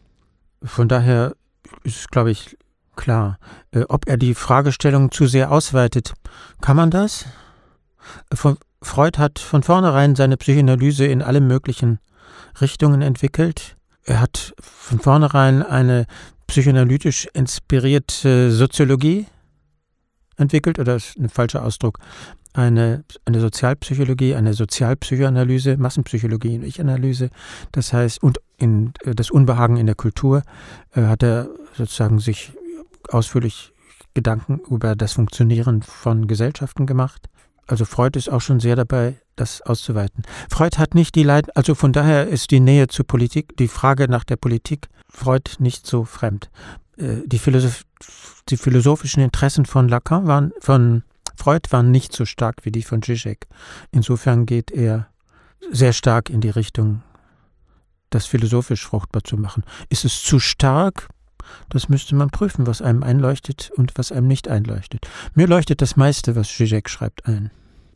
[0.64, 1.36] Von daher
[1.84, 2.56] ist, glaube ich,
[2.96, 3.40] klar.
[3.72, 6.14] Äh, ob er die Fragestellung zu sehr ausweitet,
[6.62, 7.26] kann man das?
[8.34, 12.00] Von, Freud hat von vornherein seine Psychoanalyse in alle möglichen
[12.62, 13.76] Richtungen entwickelt.
[14.04, 16.06] Er hat von vornherein eine
[16.46, 19.26] psychoanalytisch inspirierte Soziologie
[20.38, 22.00] entwickelt, oder ist ein falscher Ausdruck,
[22.54, 27.30] eine, eine Sozialpsychologie, eine Sozialpsychoanalyse, Massenpsychologie und Ich-Analyse.
[27.72, 30.44] Das heißt, und in äh, das Unbehagen in der Kultur
[30.94, 32.54] äh, hat er sozusagen sich
[33.10, 33.74] ausführlich
[34.14, 37.28] Gedanken über das Funktionieren von Gesellschaften gemacht.
[37.68, 40.24] Also Freud ist auch schon sehr dabei, das auszuweiten.
[40.50, 44.08] Freud hat nicht die Leid, also von daher ist die Nähe zur Politik, die Frage
[44.08, 46.50] nach der Politik, Freud nicht so fremd.
[46.98, 47.86] Äh, die, Philosoph
[48.50, 51.04] die philosophischen Interessen von Lacan waren, von
[51.36, 53.48] Freud waren nicht so stark wie die von Zizek.
[53.92, 55.08] Insofern geht er
[55.72, 57.02] sehr stark in die Richtung,
[58.10, 59.64] das philosophisch fruchtbar zu machen.
[59.90, 61.10] Ist es zu stark?
[61.70, 65.08] Das müsste man prüfen, was einem einleuchtet und was einem nicht einleuchtet.
[65.34, 67.52] Mir leuchtet das meiste, was Zizek schreibt, ein.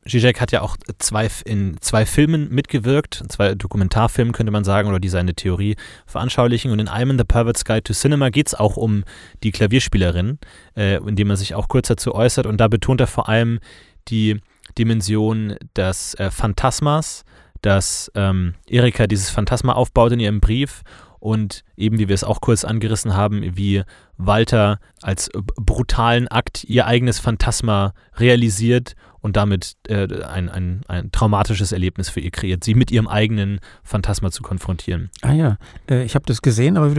[0.08, 5.00] Zizek hat ja auch zwei, in zwei Filmen mitgewirkt, zwei Dokumentarfilmen könnte man sagen, oder
[5.00, 5.76] die seine Theorie
[6.06, 6.72] veranschaulichen.
[6.72, 9.04] Und in einem, The Pervert's Guide to Cinema, geht es auch um
[9.44, 10.40] die Klavierspielerin,
[10.76, 12.46] äh, in dem er sich auch kurz dazu äußert.
[12.46, 13.60] Und da betont er vor allem
[14.08, 14.40] die
[14.78, 17.24] Dimension des äh, Phantasmas,
[17.62, 20.82] dass ähm, Erika dieses Phantasma aufbaut in ihrem Brief
[21.20, 23.84] und eben, wie wir es auch kurz angerissen haben, wie
[24.18, 31.72] Walter als brutalen Akt ihr eigenes Phantasma realisiert und damit äh, ein, ein, ein traumatisches
[31.72, 35.10] Erlebnis für ihr kreiert, sie mit ihrem eigenen Phantasma zu konfrontieren.
[35.22, 35.58] Ah ja,
[35.90, 36.94] äh, ich habe das gesehen, aber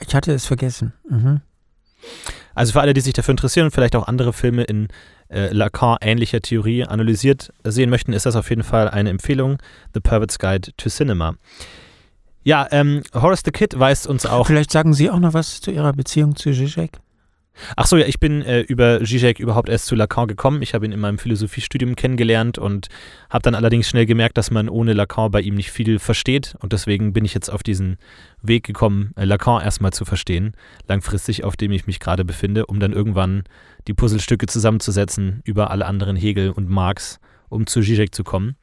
[0.00, 0.92] ich hatte es vergessen.
[1.08, 1.40] Mhm.
[2.54, 4.88] Also für alle, die sich dafür interessieren und vielleicht auch andere Filme in
[5.28, 9.58] äh, Lacan ähnlicher Theorie analysiert sehen möchten, ist das auf jeden Fall eine Empfehlung.
[9.94, 11.34] The Pervert's Guide to Cinema.
[12.44, 14.46] Ja, ähm, Horace the Kid weist uns auch.
[14.46, 16.98] Vielleicht sagen Sie auch noch was zu Ihrer Beziehung zu Zizek?
[17.76, 20.62] Ach so, ja, ich bin äh, über Zizek überhaupt erst zu Lacan gekommen.
[20.62, 22.88] Ich habe ihn in meinem Philosophiestudium kennengelernt und
[23.30, 26.56] habe dann allerdings schnell gemerkt, dass man ohne Lacan bei ihm nicht viel versteht.
[26.60, 27.98] Und deswegen bin ich jetzt auf diesen
[28.40, 30.54] Weg gekommen, äh, Lacan erstmal zu verstehen,
[30.88, 33.44] langfristig, auf dem ich mich gerade befinde, um dann irgendwann
[33.86, 37.20] die Puzzlestücke zusammenzusetzen über alle anderen Hegel und Marx,
[37.50, 38.56] um zu Zizek zu kommen.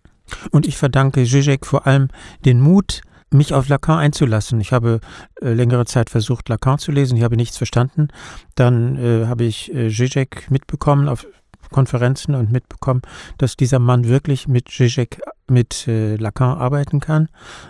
[0.51, 2.09] Und ich verdanke Zizek vor allem
[2.45, 3.01] den Mut,
[3.31, 4.59] mich auf Lacan einzulassen.
[4.61, 4.99] Ich habe
[5.41, 8.07] äh, längere Zeit versucht, Lacan zu lesen, ich habe nichts verstanden.
[8.55, 11.25] Dann äh, habe ich äh, Zizek mitbekommen auf
[11.71, 13.01] Konferenzen und mitbekommen,
[13.37, 17.29] dass dieser Mann wirklich mit Zizek, mit äh, Lacan arbeiten kann.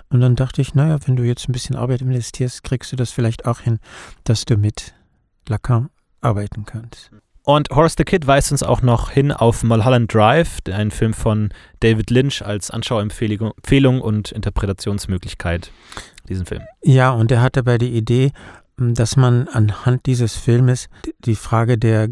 [0.10, 3.12] Und dann dachte ich, naja, wenn du jetzt ein bisschen Arbeit investierst, kriegst du das
[3.12, 3.80] vielleicht auch hin,
[4.24, 4.93] dass du mit
[5.47, 5.89] Lacan
[6.22, 7.12] arbeiten kannst.
[7.50, 11.50] Und Horace the Kid weist uns auch noch hin auf Mulholland Drive, ein Film von
[11.80, 15.72] David Lynch als Anschauempfehlung und Interpretationsmöglichkeit,
[16.28, 16.62] diesen Film.
[16.84, 18.34] Ja, und er hat dabei die Idee,
[18.78, 20.89] dass man anhand dieses Filmes
[21.26, 22.10] die Frage der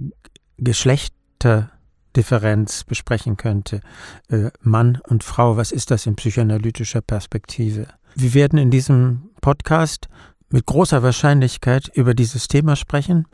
[0.58, 3.82] Geschlechterdifferenz besprechen könnte.
[4.30, 7.86] Äh, Mann und Frau, was ist das in psychoanalytischer Perspektive?
[8.16, 10.10] Wir werden in diesem Podcast
[10.50, 13.28] mit großer Wahrscheinlichkeit über dieses Thema sprechen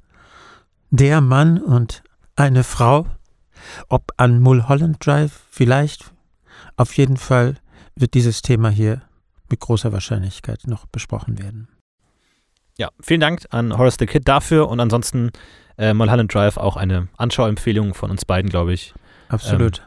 [0.94, 2.04] der Mann und
[2.36, 3.08] eine Frau,
[3.90, 6.12] ob an Mulholland Drive vielleicht,
[6.78, 7.56] auf jeden Fall
[7.96, 9.02] wird dieses Thema hier
[9.50, 11.68] mit großer Wahrscheinlichkeit noch besprochen werden.
[12.78, 15.32] Ja, vielen Dank an Horace the Kid dafür und ansonsten
[15.80, 18.94] äh, Mulholland Drive auch eine Anschauempfehlung von uns beiden, glaube ich.
[19.30, 19.80] Absolut.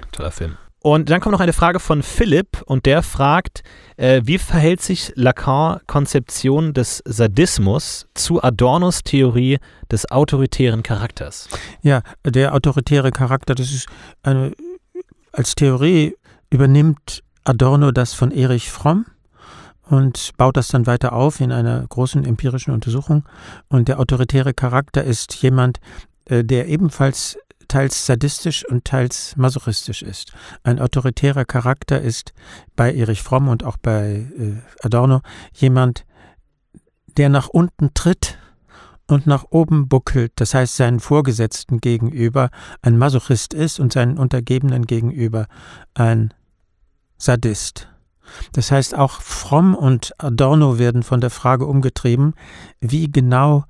[0.00, 0.56] Ähm, toller Film.
[0.82, 3.62] Und dann kommt noch eine Frage von Philipp und der fragt,
[3.96, 9.58] äh, wie verhält sich Lacan Konzeption des Sadismus zu Adornos Theorie
[9.90, 11.48] des autoritären Charakters?
[11.82, 13.88] Ja, der autoritäre Charakter, das ist
[14.22, 14.52] eine,
[15.32, 16.16] als Theorie
[16.48, 19.04] übernimmt Adorno das von Erich Fromm
[19.82, 23.24] und baut das dann weiter auf in einer großen empirischen Untersuchung.
[23.68, 25.78] Und der autoritäre Charakter ist jemand,
[26.24, 27.36] äh, der ebenfalls
[27.70, 30.32] teils sadistisch und teils masochistisch ist.
[30.64, 32.32] Ein autoritärer Charakter ist
[32.76, 35.20] bei Erich Fromm und auch bei äh, Adorno
[35.54, 36.04] jemand,
[37.16, 38.38] der nach unten tritt
[39.06, 42.50] und nach oben buckelt, das heißt seinen Vorgesetzten gegenüber
[42.82, 45.46] ein Masochist ist und seinen Untergebenen gegenüber
[45.94, 46.34] ein
[47.18, 47.88] Sadist.
[48.52, 52.34] Das heißt, auch Fromm und Adorno werden von der Frage umgetrieben,
[52.80, 53.64] wie genau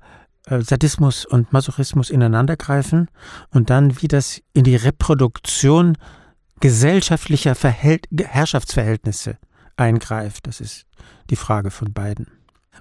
[0.59, 3.09] Sadismus und Masochismus ineinandergreifen
[3.51, 5.97] und dann, wie das in die Reproduktion
[6.59, 9.37] gesellschaftlicher Verhält Herrschaftsverhältnisse
[9.77, 10.47] eingreift.
[10.47, 10.85] Das ist
[11.29, 12.27] die Frage von beiden.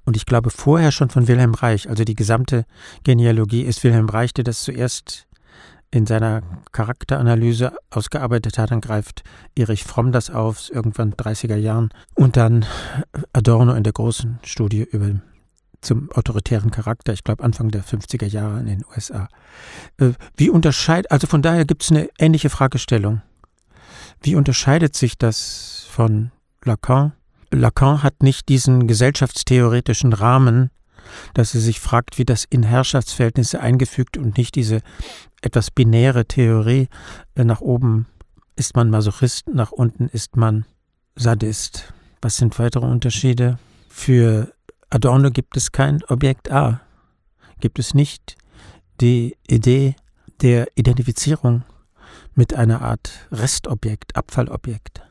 [0.05, 2.65] Und ich glaube vorher schon von Wilhelm Reich, also die gesamte
[3.05, 5.27] Genealogie ist Wilhelm Reich, der das zuerst
[5.91, 6.43] in seiner
[6.73, 9.25] Charakteranalyse ausgearbeitet hat, dann greift
[9.57, 12.65] Erich Fromm das auf, irgendwann 30er Jahren, und dann
[13.33, 15.11] Adorno in der großen Studie über
[15.81, 19.29] zum autoritären Charakter, ich glaube Anfang der 50er Jahre in den USA.
[19.99, 23.23] Äh, wie unterscheidet, also von daher gibt es eine ähnliche Fragestellung.
[24.23, 26.31] Wie unterscheidet sich das von
[26.65, 27.13] Lacan?
[27.51, 30.71] Lacan hat nicht diesen gesellschaftstheoretischen Rahmen,
[31.35, 34.81] dass er sich fragt, wie das in Herrschaftsverhältnisse eingefügt und nicht diese
[35.43, 36.89] etwas binäre Theorie,
[37.35, 38.07] äh, nach oben
[38.57, 40.67] ist man Masochist, nach unten ist man
[41.17, 41.93] Sadist.
[42.21, 43.59] Was sind weitere Unterschiede?
[43.89, 44.53] Für
[44.91, 46.81] Adorno gibt es kein Objekt A.
[47.61, 48.37] Gibt es nicht
[49.01, 49.95] die Idee
[50.43, 51.63] der Identifizierung
[52.35, 55.03] mit einer Art Restobjekt, Abfallobjekt.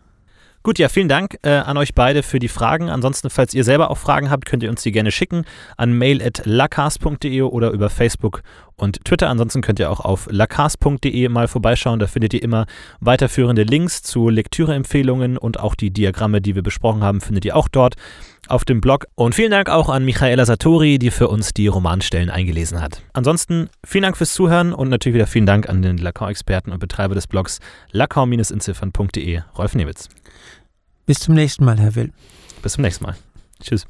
[0.62, 2.90] Gut, ja, vielen Dank äh, an euch beide für die Fragen.
[2.90, 5.46] Ansonsten, falls ihr selber auch Fragen habt, könnt ihr uns die gerne schicken
[5.78, 8.42] an mail.lacast.de oder über Facebook
[8.76, 9.30] und Twitter.
[9.30, 12.00] Ansonsten könnt ihr auch auf lacast.de mal vorbeischauen.
[12.00, 12.66] Da findet ihr immer
[13.00, 17.70] weiterführende Links zu Lektüreempfehlungen und auch die Diagramme, die wir besprochen haben, findet ihr auch
[17.70, 17.96] dort
[18.50, 19.06] auf dem Blog.
[19.16, 23.02] Und vielen Dank auch an Michaela Satori, die für uns die Romanstellen eingelesen hat.
[23.14, 27.16] Ansonsten vielen Dank fürs Zuhören und natürlich wieder vielen Dank an den Lacan-Experten und Betreiber
[27.16, 27.60] des Blogs
[27.92, 30.10] lacan-inziffern.de, Rolf Newitz.
[31.06, 32.12] Bis zum nächsten Mal, Herr Will.
[32.62, 33.16] Bis zum nächsten Mal.
[33.62, 33.86] Tschüss.